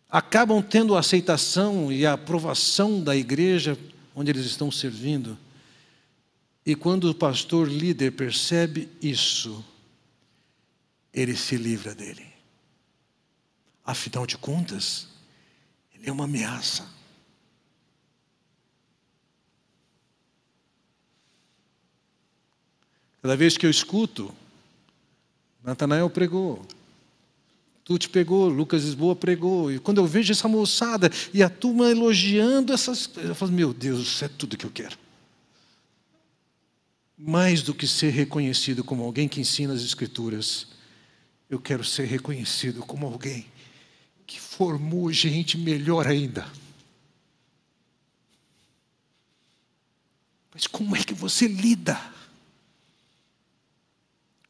acabam 0.10 0.62
tendo 0.62 0.96
a 0.96 1.00
aceitação 1.00 1.92
e 1.92 2.06
a 2.06 2.14
aprovação 2.14 3.04
da 3.04 3.16
igreja 3.16 3.78
onde 4.16 4.32
eles 4.32 4.46
estão 4.46 4.72
servindo. 4.72 5.38
E 6.66 6.76
quando 6.76 7.10
o 7.10 7.16
pastor 7.16 7.68
líder 7.68 8.12
percebe 8.12 8.90
isso, 9.02 9.64
ele 11.14 11.36
se 11.36 11.56
livra 11.56 11.96
dele. 11.96 12.26
Afinal 13.86 14.28
de 14.28 14.38
contas, 14.38 15.08
é 16.10 16.14
uma 16.14 16.26
ameaça. 16.26 16.88
Cada 23.22 23.36
vez 23.36 23.58
que 23.58 23.66
eu 23.66 23.70
escuto, 23.70 24.34
Natanael 25.64 26.10
pregou, 26.10 26.66
Tu 27.88 27.98
te 27.98 28.10
pegou, 28.10 28.50
Lucas 28.50 28.84
Lisboa 28.84 29.16
pregou. 29.16 29.72
E 29.72 29.80
quando 29.80 30.00
eu 30.00 30.06
vejo 30.06 30.34
essa 30.34 30.46
moçada 30.46 31.10
e 31.34 31.42
a 31.42 31.50
turma 31.50 31.90
elogiando 31.90 32.74
essas 32.74 33.10
eu 33.16 33.34
falo, 33.34 33.54
meu 33.54 33.74
Deus, 33.74 34.02
isso 34.02 34.26
é 34.26 34.28
tudo 34.28 34.58
que 34.58 34.66
eu 34.66 34.70
quero. 34.70 34.98
Mais 37.18 37.62
do 37.62 37.74
que 37.74 37.88
ser 37.88 38.10
reconhecido 38.10 38.84
como 38.84 39.06
alguém 39.06 39.30
que 39.30 39.40
ensina 39.40 39.74
as 39.74 39.84
Escrituras, 39.84 40.68
eu 41.50 41.62
quero 41.62 41.82
ser 41.82 42.04
reconhecido 42.08 42.82
como 42.82 43.06
alguém 43.06 43.46
que 44.28 44.40
formou 44.40 45.12
gente 45.12 45.58
melhor 45.58 46.06
ainda. 46.06 46.48
Mas 50.54 50.68
como 50.68 50.96
é 50.96 51.04
que 51.04 51.16
você 51.16 51.48
lida 51.48 52.00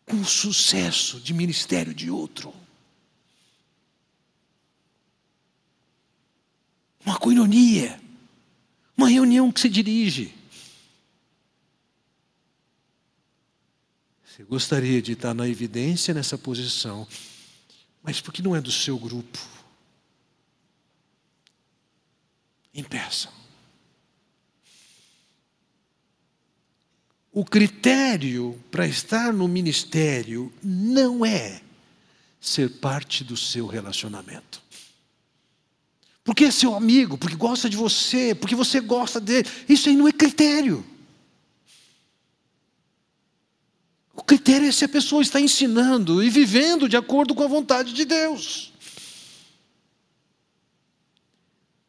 com 0.05 0.17
o 0.17 0.25
sucesso 0.25 1.21
de 1.21 1.33
ministério 1.33 1.93
de 1.93 2.11
outro? 2.11 2.53
uma 7.07 7.17
coinonia, 7.17 7.97
uma 8.97 9.07
reunião 9.07 9.49
que 9.49 9.61
se 9.61 9.69
dirige. 9.69 10.33
Você 14.25 14.43
gostaria 14.43 15.01
de 15.01 15.13
estar 15.13 15.33
na 15.33 15.47
evidência 15.47 16.13
nessa 16.13 16.37
posição, 16.37 17.07
mas 18.03 18.19
porque 18.19 18.41
não 18.41 18.53
é 18.53 18.59
do 18.59 18.71
seu 18.73 18.99
grupo. 18.99 19.39
Impeça. 22.77 23.29
O 27.33 27.43
critério 27.43 28.57
para 28.71 28.87
estar 28.87 29.33
no 29.33 29.47
ministério 29.47 30.53
não 30.63 31.25
é 31.25 31.61
ser 32.39 32.69
parte 32.79 33.23
do 33.23 33.35
seu 33.35 33.67
relacionamento 33.67 34.65
porque 36.27 36.43
é 36.43 36.51
seu 36.51 36.75
amigo, 36.75 37.17
porque 37.17 37.37
gosta 37.37 37.69
de 37.69 37.77
você, 37.77 38.35
porque 38.35 38.53
você 38.53 38.81
gosta 38.81 39.17
dele. 39.17 39.47
Isso 39.69 39.87
aí 39.87 39.95
não 39.95 40.09
é 40.09 40.11
critério. 40.11 40.85
O 44.13 44.21
critério 44.21 44.67
é 44.67 44.71
se 44.73 44.83
a 44.83 44.89
pessoa 44.89 45.21
está 45.21 45.39
ensinando 45.39 46.21
e 46.21 46.29
vivendo 46.29 46.89
de 46.89 46.97
acordo 46.97 47.33
com 47.33 47.43
a 47.43 47.47
vontade 47.47 47.93
de 47.93 48.03
Deus. 48.03 48.73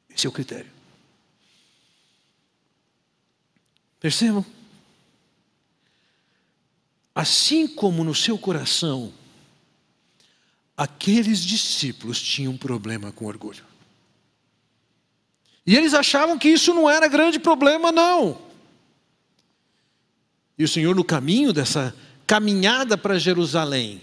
Esse 0.09 0.24
é 0.24 0.30
o 0.30 0.32
critério. 0.32 0.70
Percebam? 4.01 4.44
Assim 7.14 7.66
como 7.66 8.05
no 8.05 8.14
seu 8.14 8.38
coração, 8.38 9.12
aqueles 10.76 11.40
discípulos 11.40 12.22
tinham 12.22 12.53
um 12.53 12.57
problema 12.57 13.11
com 13.11 13.26
orgulho. 13.26 13.64
E 15.66 15.76
eles 15.76 15.92
achavam 15.94 16.38
que 16.38 16.49
isso 16.49 16.72
não 16.72 16.88
era 16.88 17.09
grande 17.09 17.38
problema, 17.38 17.90
não. 17.90 18.40
E 20.57 20.64
o 20.64 20.68
Senhor, 20.68 20.94
no 20.94 21.05
caminho 21.05 21.53
dessa 21.53 21.94
caminhada 22.26 22.96
para 22.96 23.18
Jerusalém, 23.18 24.01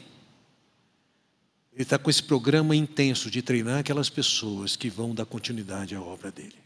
Ele 1.74 1.84
está 1.84 1.98
com 1.98 2.10
esse 2.10 2.22
programa 2.22 2.76
intenso 2.76 3.32
de 3.32 3.42
treinar 3.42 3.80
aquelas 3.80 4.10
pessoas 4.10 4.76
que 4.76 4.90
vão 4.90 5.16
dar 5.16 5.26
continuidade 5.26 5.96
à 5.96 6.02
obra 6.02 6.32
dele. 6.32 6.65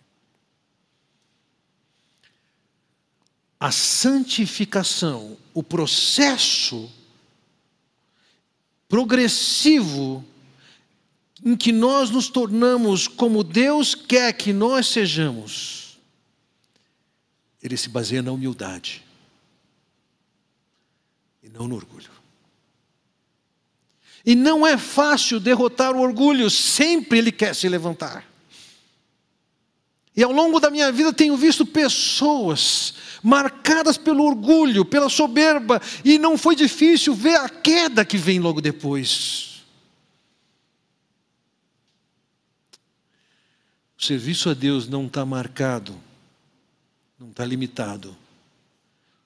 A 3.60 3.72
santificação, 3.72 5.38
o 5.54 5.62
processo 5.62 6.90
progressivo 8.88 10.26
em 11.44 11.56
que 11.56 11.72
nós 11.72 12.10
nos 12.10 12.30
tornamos 12.30 13.08
como 13.08 13.44
Deus 13.44 13.96
quer 13.96 14.34
que 14.34 14.52
nós 14.52 14.88
sejamos, 14.88 15.98
ele 17.62 17.78
se 17.78 17.90
baseia 17.90 18.22
na 18.22 18.32
humildade 18.32 19.04
e 21.44 21.50
não 21.50 21.68
no 21.68 21.76
orgulho. 21.76 22.12
E 24.26 24.36
não 24.36 24.68
é 24.68 24.78
fácil 24.78 25.40
derrotar 25.40 25.96
o 25.96 26.02
orgulho, 26.02 26.50
sempre 26.50 27.20
ele 27.20 27.32
quer 27.32 27.56
se 27.56 27.68
levantar. 27.70 28.26
E 30.16 30.24
ao 30.24 30.32
longo 30.32 30.60
da 30.60 30.70
minha 30.70 30.92
vida 30.92 31.14
tenho 31.14 31.38
visto 31.38 31.66
pessoas 31.66 32.94
marcadas 33.22 33.98
pelo 33.98 34.26
orgulho, 34.26 34.86
pela 34.86 35.10
soberba, 35.10 35.82
e 36.04 36.18
não 36.18 36.38
foi 36.38 36.56
difícil 36.56 37.14
ver 37.14 37.36
a 37.36 37.50
queda 37.50 38.04
que 38.06 38.18
vem 38.18 38.40
logo 38.40 38.62
depois. 38.62 39.64
O 43.98 44.04
serviço 44.04 44.50
a 44.50 44.54
Deus 44.54 44.88
não 44.88 45.06
está 45.06 45.26
marcado, 45.26 46.00
não 47.20 47.30
está 47.30 47.46
limitado 47.46 48.16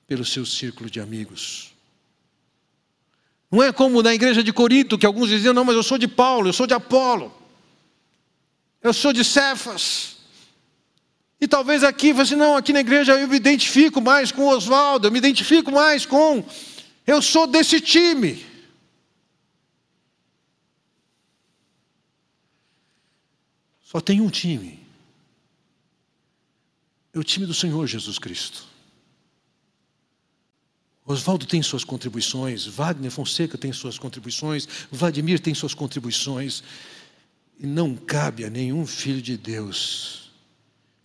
pelo 0.07 0.25
seu 0.25 0.45
círculo 0.45 0.89
de 0.89 0.99
amigos. 0.99 1.71
Não 3.51 3.61
é 3.61 3.71
como 3.71 4.01
na 4.01 4.15
igreja 4.15 4.43
de 4.43 4.51
Corinto, 4.51 4.97
que 4.97 5.05
alguns 5.05 5.29
diziam, 5.29 5.53
não, 5.53 5.63
mas 5.63 5.75
eu 5.75 5.83
sou 5.83 5.99
de 5.99 6.07
Paulo, 6.07 6.49
eu 6.49 6.53
sou 6.53 6.65
de 6.65 6.73
Apolo, 6.73 7.31
eu 8.81 8.91
sou 8.91 9.13
de 9.13 9.23
Cefas. 9.23 10.17
E 11.39 11.47
talvez 11.47 11.83
aqui, 11.83 12.11
assim, 12.11 12.35
não, 12.35 12.55
aqui 12.55 12.71
na 12.71 12.79
igreja 12.79 13.19
eu 13.19 13.27
me 13.27 13.35
identifico 13.35 13.99
mais 13.99 14.31
com 14.31 14.47
Oswaldo, 14.47 15.07
eu 15.07 15.11
me 15.11 15.17
identifico 15.17 15.71
mais 15.71 16.05
com, 16.05 16.43
eu 17.05 17.21
sou 17.21 17.45
desse 17.45 17.81
time. 17.81 18.45
Só 23.83 23.99
tem 23.99 24.21
um 24.21 24.29
time. 24.29 24.79
É 27.13 27.19
o 27.19 27.23
time 27.23 27.45
do 27.45 27.53
Senhor 27.53 27.85
Jesus 27.85 28.17
Cristo. 28.17 28.65
Oswaldo 31.05 31.45
tem 31.45 31.61
suas 31.61 31.83
contribuições, 31.83 32.65
Wagner 32.65 33.11
Fonseca 33.11 33.57
tem 33.57 33.73
suas 33.73 33.99
contribuições, 33.99 34.65
Vladimir 34.89 35.39
tem 35.39 35.53
suas 35.53 35.73
contribuições. 35.73 36.63
E 37.59 37.67
não 37.67 37.95
cabe 37.95 38.45
a 38.45 38.49
nenhum 38.49 38.87
filho 38.87 39.21
de 39.21 39.37
Deus 39.37 40.22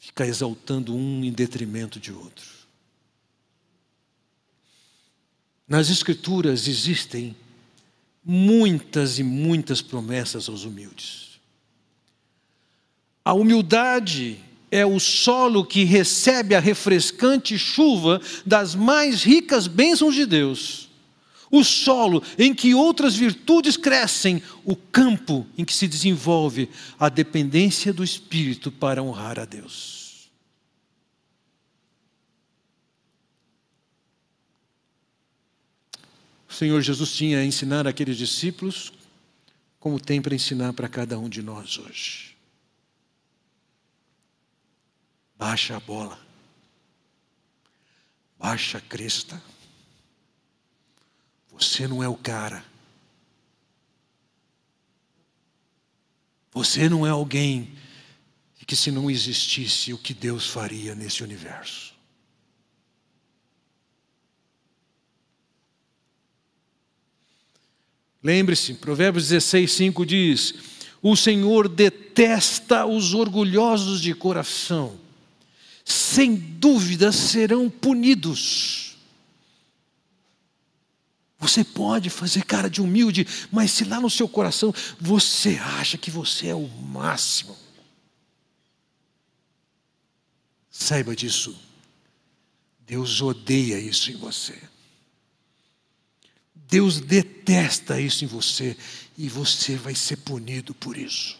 ficar 0.08 0.26
exaltando 0.26 0.94
um 0.94 1.22
em 1.22 1.30
detrimento 1.30 2.00
de 2.00 2.10
outro. 2.10 2.46
Nas 5.68 5.90
Escrituras 5.90 6.66
existem 6.66 7.36
muitas 8.24 9.18
e 9.18 9.22
muitas 9.22 9.82
promessas 9.82 10.48
aos 10.48 10.64
humildes. 10.64 11.38
A 13.22 13.34
humildade 13.34 14.42
é 14.70 14.86
o 14.86 14.98
solo 14.98 15.62
que 15.62 15.84
recebe 15.84 16.54
a 16.54 16.60
refrescante 16.60 17.58
chuva 17.58 18.18
das 18.46 18.74
mais 18.74 19.22
ricas 19.22 19.66
bênçãos 19.66 20.14
de 20.14 20.24
Deus. 20.24 20.87
O 21.50 21.64
solo 21.64 22.22
em 22.38 22.54
que 22.54 22.74
outras 22.74 23.16
virtudes 23.16 23.76
crescem, 23.76 24.42
o 24.64 24.76
campo 24.76 25.46
em 25.56 25.64
que 25.64 25.74
se 25.74 25.88
desenvolve 25.88 26.68
a 26.98 27.08
dependência 27.08 27.92
do 27.92 28.04
Espírito 28.04 28.70
para 28.70 29.02
honrar 29.02 29.38
a 29.38 29.44
Deus. 29.44 30.30
O 36.48 36.52
Senhor 36.52 36.80
Jesus 36.80 37.12
tinha 37.12 37.38
a 37.38 37.44
ensinar 37.44 37.86
aqueles 37.86 38.16
discípulos, 38.16 38.92
como 39.78 40.00
tem 40.00 40.20
para 40.20 40.34
ensinar 40.34 40.72
para 40.72 40.88
cada 40.88 41.18
um 41.18 41.28
de 41.28 41.42
nós 41.42 41.78
hoje. 41.78 42.36
Baixa 45.36 45.76
a 45.76 45.80
bola. 45.80 46.18
Baixa 48.38 48.78
a 48.78 48.80
cresta. 48.80 49.40
Você 51.58 51.88
não 51.88 52.02
é 52.02 52.08
o 52.08 52.16
cara. 52.16 52.64
Você 56.52 56.88
não 56.88 57.06
é 57.06 57.10
alguém 57.10 57.72
que, 58.68 58.76
se 58.76 58.90
não 58.90 59.10
existisse, 59.10 59.94
o 59.94 59.98
que 59.98 60.12
Deus 60.12 60.46
faria 60.46 60.94
nesse 60.94 61.22
universo. 61.22 61.94
Lembre-se, 68.22 68.74
Provérbios 68.74 69.28
16, 69.28 69.72
5 69.72 70.04
diz: 70.04 70.54
O 71.00 71.16
Senhor 71.16 71.66
detesta 71.66 72.84
os 72.84 73.14
orgulhosos 73.14 74.02
de 74.02 74.14
coração, 74.14 75.00
sem 75.82 76.34
dúvida 76.34 77.10
serão 77.10 77.70
punidos. 77.70 78.87
Você 81.38 81.62
pode 81.62 82.10
fazer 82.10 82.44
cara 82.44 82.68
de 82.68 82.82
humilde, 82.82 83.26
mas 83.50 83.70
se 83.70 83.84
lá 83.84 84.00
no 84.00 84.10
seu 84.10 84.28
coração 84.28 84.74
você 84.98 85.56
acha 85.56 85.96
que 85.96 86.10
você 86.10 86.48
é 86.48 86.54
o 86.54 86.66
máximo, 86.66 87.56
saiba 90.68 91.14
disso. 91.14 91.56
Deus 92.80 93.20
odeia 93.20 93.78
isso 93.78 94.10
em 94.10 94.16
você. 94.16 94.58
Deus 96.54 97.00
detesta 97.00 98.00
isso 98.00 98.24
em 98.24 98.28
você 98.28 98.76
e 99.16 99.28
você 99.28 99.76
vai 99.76 99.94
ser 99.94 100.16
punido 100.16 100.74
por 100.74 100.96
isso. 100.96 101.38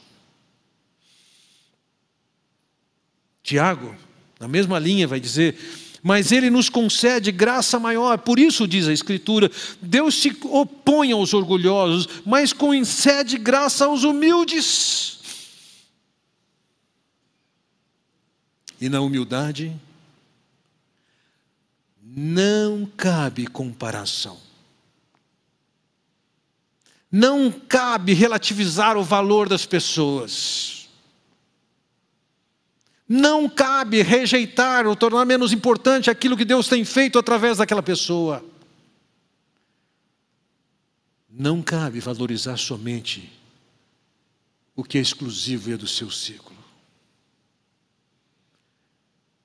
Tiago, 3.42 3.96
na 4.38 4.46
mesma 4.46 4.78
linha, 4.78 5.08
vai 5.08 5.18
dizer: 5.18 5.58
Mas 6.02 6.30
Ele 6.30 6.50
nos 6.50 6.68
concede 6.68 7.32
graça 7.32 7.78
maior, 7.78 8.18
por 8.18 8.38
isso 8.38 8.68
diz 8.68 8.86
a 8.86 8.92
Escritura: 8.92 9.50
Deus 9.80 10.14
se 10.14 10.36
opõe 10.44 11.12
aos 11.12 11.34
orgulhosos, 11.34 12.08
mas 12.24 12.52
concede 12.52 13.36
graça 13.36 13.86
aos 13.86 14.04
humildes. 14.04 15.18
E 18.80 18.88
na 18.88 19.00
humildade, 19.00 19.74
não 22.00 22.88
cabe 22.96 23.46
comparação. 23.46 24.38
Não 27.10 27.50
cabe 27.50 28.12
relativizar 28.12 28.96
o 28.96 29.02
valor 29.02 29.48
das 29.48 29.64
pessoas. 29.66 30.77
Não 33.08 33.48
cabe 33.48 34.02
rejeitar 34.02 34.86
ou 34.86 34.94
tornar 34.94 35.24
menos 35.24 35.52
importante 35.52 36.10
aquilo 36.10 36.36
que 36.36 36.44
Deus 36.44 36.68
tem 36.68 36.84
feito 36.84 37.18
através 37.18 37.56
daquela 37.56 37.82
pessoa. 37.82 38.44
Não 41.30 41.62
cabe 41.62 42.00
valorizar 42.00 42.58
somente 42.58 43.32
o 44.76 44.84
que 44.84 44.98
é 44.98 45.00
exclusivo 45.00 45.70
e 45.70 45.72
é 45.72 45.76
do 45.76 45.88
seu 45.88 46.10
ciclo. 46.10 46.56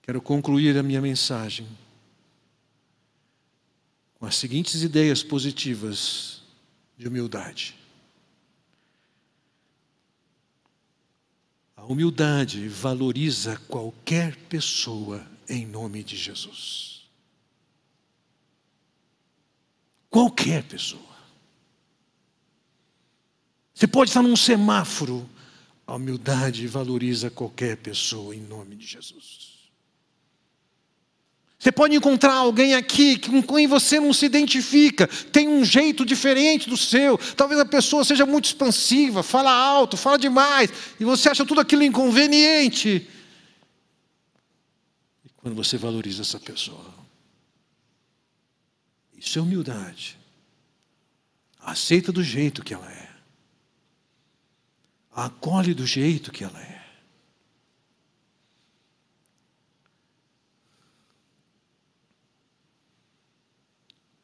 Quero 0.01 0.22
concluir 0.22 0.78
a 0.78 0.84
minha 0.84 0.99
mensagem 0.99 1.66
com 4.16 4.26
as 4.26 4.36
seguintes 4.36 4.84
ideias 4.84 5.24
positivas 5.24 6.41
de 6.97 7.07
humildade. 7.07 7.82
A 11.84 11.86
humildade 11.86 12.69
valoriza 12.69 13.57
qualquer 13.67 14.38
pessoa 14.47 15.21
em 15.49 15.65
nome 15.65 16.01
de 16.01 16.15
Jesus. 16.15 17.09
Qualquer 20.09 20.63
pessoa. 20.63 21.01
Você 23.73 23.86
pode 23.86 24.11
estar 24.11 24.21
num 24.21 24.38
semáforo, 24.38 25.29
a 25.86 25.95
humildade 25.95 26.65
valoriza 26.67 27.29
qualquer 27.29 27.75
pessoa 27.75 28.34
em 28.34 28.39
nome 28.39 28.77
de 28.77 28.86
Jesus. 28.86 29.53
Você 31.64 31.72
pode 31.72 31.95
encontrar 31.95 32.34
alguém 32.34 32.76
aqui 32.76 33.18
com 33.18 33.41
quem 33.41 33.68
você 33.68 33.97
não 33.97 34.11
se 34.11 34.26
identifica, 34.26 35.07
tem 35.07 35.47
um 35.47 35.64
jeito 35.64 36.05
diferente 36.05 36.70
do 36.70 36.76
seu. 36.76 37.18
Talvez 37.38 37.57
a 37.57 37.66
pessoa 37.66 38.03
seja 38.03 38.26
muito 38.26 38.43
expansiva, 38.43 39.24
fala 39.24 39.49
alto, 39.49 39.95
fala 39.95 40.18
demais, 40.18 40.70
e 40.99 41.05
você 41.05 41.30
acha 41.30 41.45
tudo 41.45 41.61
aquilo 41.61 41.82
inconveniente. 41.82 43.07
E 45.24 45.30
quando 45.38 45.55
você 45.55 45.78
valoriza 45.78 46.24
essa 46.24 46.38
pessoa, 46.38 46.93
isso 49.18 49.39
é 49.39 49.41
humildade. 49.41 50.18
Aceita 51.61 52.11
do 52.11 52.22
jeito 52.22 52.61
que 52.61 52.74
ela 52.74 52.91
é, 52.91 53.09
acolhe 55.16 55.74
do 55.74 55.88
jeito 55.88 56.30
que 56.30 56.43
ela 56.43 56.59
é. 56.59 56.82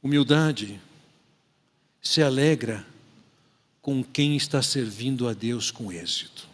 Humildade 0.02 0.80
se 2.02 2.22
alegra 2.22 2.86
com 3.82 4.04
quem 4.04 4.36
está 4.38 4.62
servindo 4.62 5.28
a 5.28 5.34
Deus 5.34 5.72
com 5.72 5.92
êxito. 5.92 6.48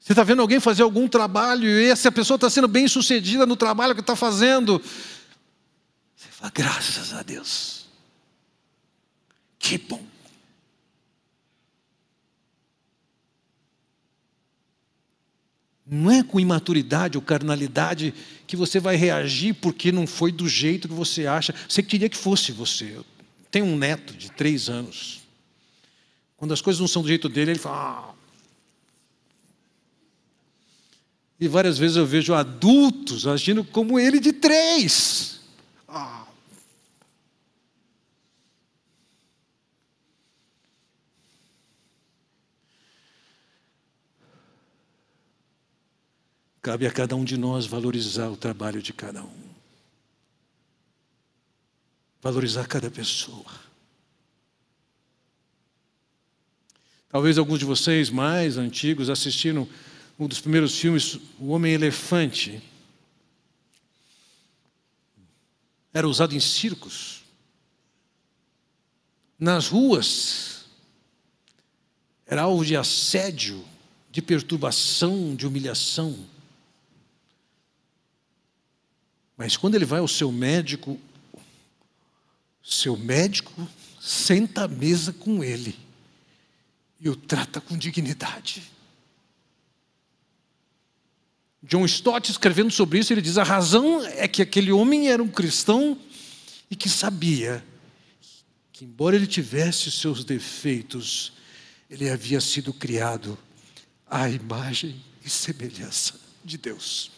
Você 0.00 0.12
está 0.12 0.22
vendo 0.22 0.40
alguém 0.40 0.58
fazer 0.58 0.82
algum 0.82 1.06
trabalho 1.06 1.68
e 1.68 1.90
essa 1.90 2.10
pessoa 2.10 2.36
está 2.36 2.48
sendo 2.48 2.66
bem 2.66 2.88
sucedida 2.88 3.44
no 3.44 3.56
trabalho 3.56 3.94
que 3.94 4.00
está 4.00 4.16
fazendo. 4.16 4.80
Você 6.16 6.28
fala, 6.30 6.50
graças 6.54 7.12
a 7.12 7.22
Deus. 7.22 7.86
Que 9.58 9.76
bom. 9.76 10.02
Não 15.90 16.10
é 16.10 16.22
com 16.22 16.38
imaturidade 16.38 17.16
ou 17.16 17.22
carnalidade 17.22 18.12
que 18.46 18.56
você 18.56 18.78
vai 18.78 18.96
reagir 18.96 19.54
porque 19.54 19.90
não 19.90 20.06
foi 20.06 20.30
do 20.30 20.48
jeito 20.48 20.86
que 20.86 20.94
você 20.94 21.26
acha. 21.26 21.54
Você 21.68 21.82
queria 21.82 22.08
que 22.08 22.16
fosse 22.16 22.52
você. 22.52 22.92
Eu 22.96 23.06
tenho 23.50 23.64
um 23.64 23.76
neto 23.76 24.12
de 24.12 24.30
três 24.30 24.68
anos. 24.68 25.20
Quando 26.36 26.52
as 26.52 26.60
coisas 26.60 26.78
não 26.80 26.88
são 26.88 27.02
do 27.02 27.08
jeito 27.08 27.28
dele, 27.28 27.52
ele 27.52 27.58
fala. 27.58 28.10
Ah. 28.10 28.14
E 31.40 31.46
várias 31.46 31.78
vezes 31.78 31.96
eu 31.96 32.04
vejo 32.04 32.34
adultos 32.34 33.26
agindo 33.26 33.64
como 33.64 33.98
ele 33.98 34.20
de 34.20 34.32
três. 34.32 35.37
Cabe 46.60 46.86
a 46.86 46.92
cada 46.92 47.14
um 47.14 47.24
de 47.24 47.36
nós 47.36 47.66
valorizar 47.66 48.28
o 48.28 48.36
trabalho 48.36 48.82
de 48.82 48.92
cada 48.92 49.22
um. 49.22 49.48
Valorizar 52.20 52.66
cada 52.66 52.90
pessoa. 52.90 53.68
Talvez 57.08 57.38
alguns 57.38 57.58
de 57.58 57.64
vocês 57.64 58.10
mais 58.10 58.58
antigos 58.58 59.08
assistiram 59.08 59.68
um 60.18 60.26
dos 60.26 60.40
primeiros 60.40 60.78
filmes, 60.78 61.18
O 61.38 61.48
Homem-Elefante. 61.48 62.60
Era 65.94 66.08
usado 66.08 66.34
em 66.34 66.40
circos. 66.40 67.22
Nas 69.38 69.68
ruas. 69.68 70.66
Era 72.26 72.42
alvo 72.42 72.64
de 72.64 72.76
assédio, 72.76 73.64
de 74.10 74.20
perturbação, 74.20 75.34
de 75.34 75.46
humilhação. 75.46 76.26
Mas 79.38 79.56
quando 79.56 79.76
ele 79.76 79.84
vai 79.84 80.00
ao 80.00 80.08
seu 80.08 80.32
médico, 80.32 80.98
seu 82.60 82.96
médico 82.96 83.68
senta 84.00 84.64
à 84.64 84.68
mesa 84.68 85.12
com 85.12 85.44
ele 85.44 85.78
e 87.00 87.08
o 87.08 87.14
trata 87.14 87.60
com 87.60 87.78
dignidade. 87.78 88.62
John 91.62 91.84
Stott, 91.84 92.30
escrevendo 92.30 92.72
sobre 92.72 92.98
isso, 92.98 93.12
ele 93.12 93.22
diz: 93.22 93.38
a 93.38 93.44
razão 93.44 94.04
é 94.04 94.26
que 94.26 94.42
aquele 94.42 94.72
homem 94.72 95.08
era 95.08 95.22
um 95.22 95.28
cristão 95.28 95.96
e 96.68 96.74
que 96.74 96.88
sabia 96.88 97.64
que, 98.72 98.84
embora 98.84 99.14
ele 99.14 99.26
tivesse 99.26 99.90
seus 99.90 100.24
defeitos, 100.24 101.32
ele 101.88 102.10
havia 102.10 102.40
sido 102.40 102.72
criado 102.72 103.38
à 104.08 104.28
imagem 104.28 105.00
e 105.24 105.30
semelhança 105.30 106.18
de 106.44 106.58
Deus. 106.58 107.17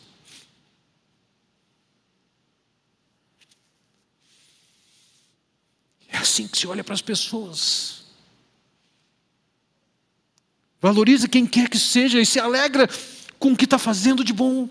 É 6.11 6.19
assim 6.19 6.47
que 6.47 6.59
se 6.59 6.67
olha 6.67 6.85
para 6.85 6.95
as 6.95 7.03
pessoas. 7.03 8.05
valoriza 10.81 11.29
quem 11.29 11.47
quer 11.47 11.69
que 11.69 11.79
seja 11.79 12.21
e 12.21 12.27
se 12.27 12.41
alegra 12.41 12.89
com 13.39 13.53
o 13.53 13.57
que 13.57 13.65
está 13.65 13.79
fazendo 13.79 14.25
de 14.25 14.33
bom. 14.33 14.69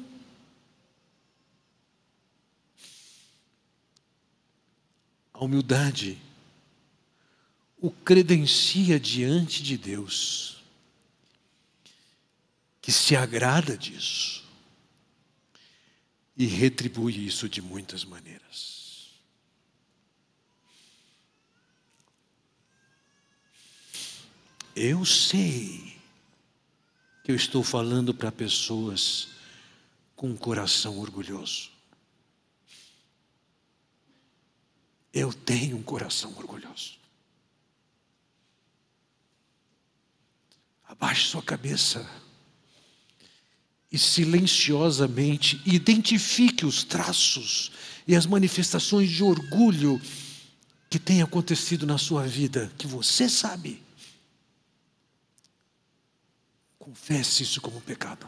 A 5.33 5.43
humildade 5.43 6.17
o 7.81 7.89
credencia 7.89 8.99
diante 8.99 9.63
de 9.63 9.77
Deus, 9.77 10.61
que 12.81 12.91
se 12.91 13.15
agrada 13.15 13.77
disso 13.77 14.43
e 16.35 16.45
retribui 16.45 17.25
isso 17.25 17.47
de 17.47 17.61
muitas 17.61 18.03
maneiras. 18.03 18.78
Eu 24.81 25.03
sei 25.03 25.93
que 27.21 27.33
eu 27.33 27.35
estou 27.35 27.61
falando 27.61 28.13
para 28.13 28.31
pessoas 28.31 29.27
com 30.15 30.29
um 30.29 30.37
coração 30.37 30.99
orgulhoso. 30.99 31.69
Eu 35.13 35.33
tenho 35.33 35.75
um 35.75 35.83
coração 35.83 36.33
orgulhoso. 36.37 36.93
Abaixe 40.87 41.27
sua 41.27 41.41
cabeça 41.43 42.09
e 43.91 43.99
silenciosamente 43.99 45.61
identifique 45.65 46.65
os 46.65 46.85
traços 46.85 47.73
e 48.07 48.15
as 48.15 48.25
manifestações 48.25 49.09
de 49.09 49.25
orgulho 49.25 50.01
que 50.89 50.97
têm 50.97 51.21
acontecido 51.21 51.85
na 51.85 51.97
sua 51.97 52.25
vida, 52.25 52.71
que 52.77 52.87
você 52.87 53.27
sabe. 53.27 53.88
Confesse 56.89 57.43
isso 57.43 57.61
como 57.61 57.79
pecado. 57.81 58.25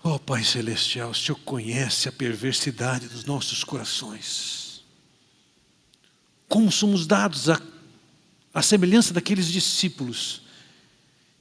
Oh 0.00 0.20
Pai 0.20 0.44
Celestial, 0.44 1.10
o 1.10 1.14
Senhor 1.14 1.40
conhece 1.40 2.08
a 2.08 2.12
perversidade 2.12 3.08
dos 3.08 3.24
nossos 3.24 3.64
corações. 3.64 4.84
Como 6.48 6.70
somos 6.70 7.04
dados 7.04 7.48
a 8.54 8.62
semelhança 8.62 9.12
daqueles 9.12 9.48
discípulos, 9.48 10.46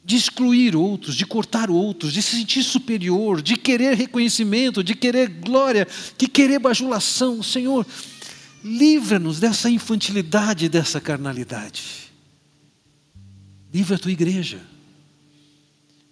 de 0.08 0.16
excluir 0.16 0.76
outros, 0.76 1.16
de 1.16 1.26
cortar 1.26 1.70
outros, 1.70 2.14
de 2.14 2.22
se 2.22 2.38
sentir 2.38 2.64
superior, 2.64 3.41
de 3.41 3.58
querer 3.58 3.93
reconhecimento, 3.93 4.82
de 4.82 4.95
querer 4.95 5.28
glória, 5.28 5.86
de 6.18 6.28
querer 6.28 6.60
bajulação. 6.60 7.43
Senhor, 7.43 7.86
livra-nos 8.64 9.39
dessa 9.39 9.70
infantilidade, 9.70 10.70
dessa 10.70 11.01
carnalidade. 11.01 11.84
Livra 13.72 13.97
a 13.97 13.99
tua 13.99 14.12
igreja. 14.12 14.62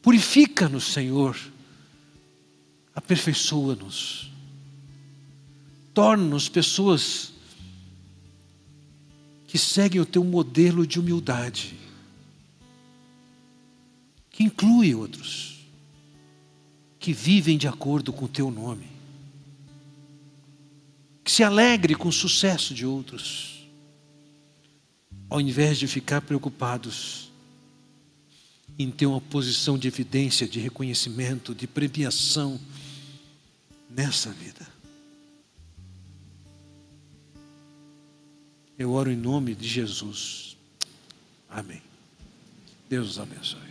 Purifica-nos, 0.01 0.91
Senhor 0.91 1.35
aperfeiçoa-nos, 2.95 4.31
torna-nos 5.93 6.47
pessoas 6.47 7.33
que 9.47 9.57
seguem 9.57 9.99
o 9.99 10.05
teu 10.05 10.23
modelo 10.23 10.87
de 10.87 10.99
humildade, 10.99 11.75
que 14.35 14.43
inclui 14.43 14.93
outros, 14.93 15.65
que 16.99 17.13
vivem 17.13 17.57
de 17.57 17.69
acordo 17.69 18.11
com 18.11 18.25
o 18.25 18.27
teu 18.27 18.51
nome, 18.51 18.85
que 21.23 21.31
se 21.31 21.41
alegre 21.41 21.95
com 21.95 22.09
o 22.09 22.11
sucesso 22.11 22.73
de 22.73 22.85
outros, 22.85 23.65
ao 25.29 25.39
invés 25.39 25.77
de 25.77 25.87
ficar 25.87 26.19
preocupados 26.19 27.31
em 28.77 28.91
ter 28.91 29.05
uma 29.05 29.21
posição 29.21 29.77
de 29.77 29.87
evidência, 29.87 30.45
de 30.45 30.59
reconhecimento, 30.59 31.55
de 31.55 31.65
premiação 31.65 32.59
nessa 33.89 34.31
vida. 34.31 34.67
Eu 38.77 38.91
oro 38.91 39.09
em 39.09 39.15
nome 39.15 39.55
de 39.55 39.65
Jesus. 39.65 40.57
Amém. 41.49 41.81
Deus 42.89 43.11
os 43.11 43.19
abençoe. 43.19 43.64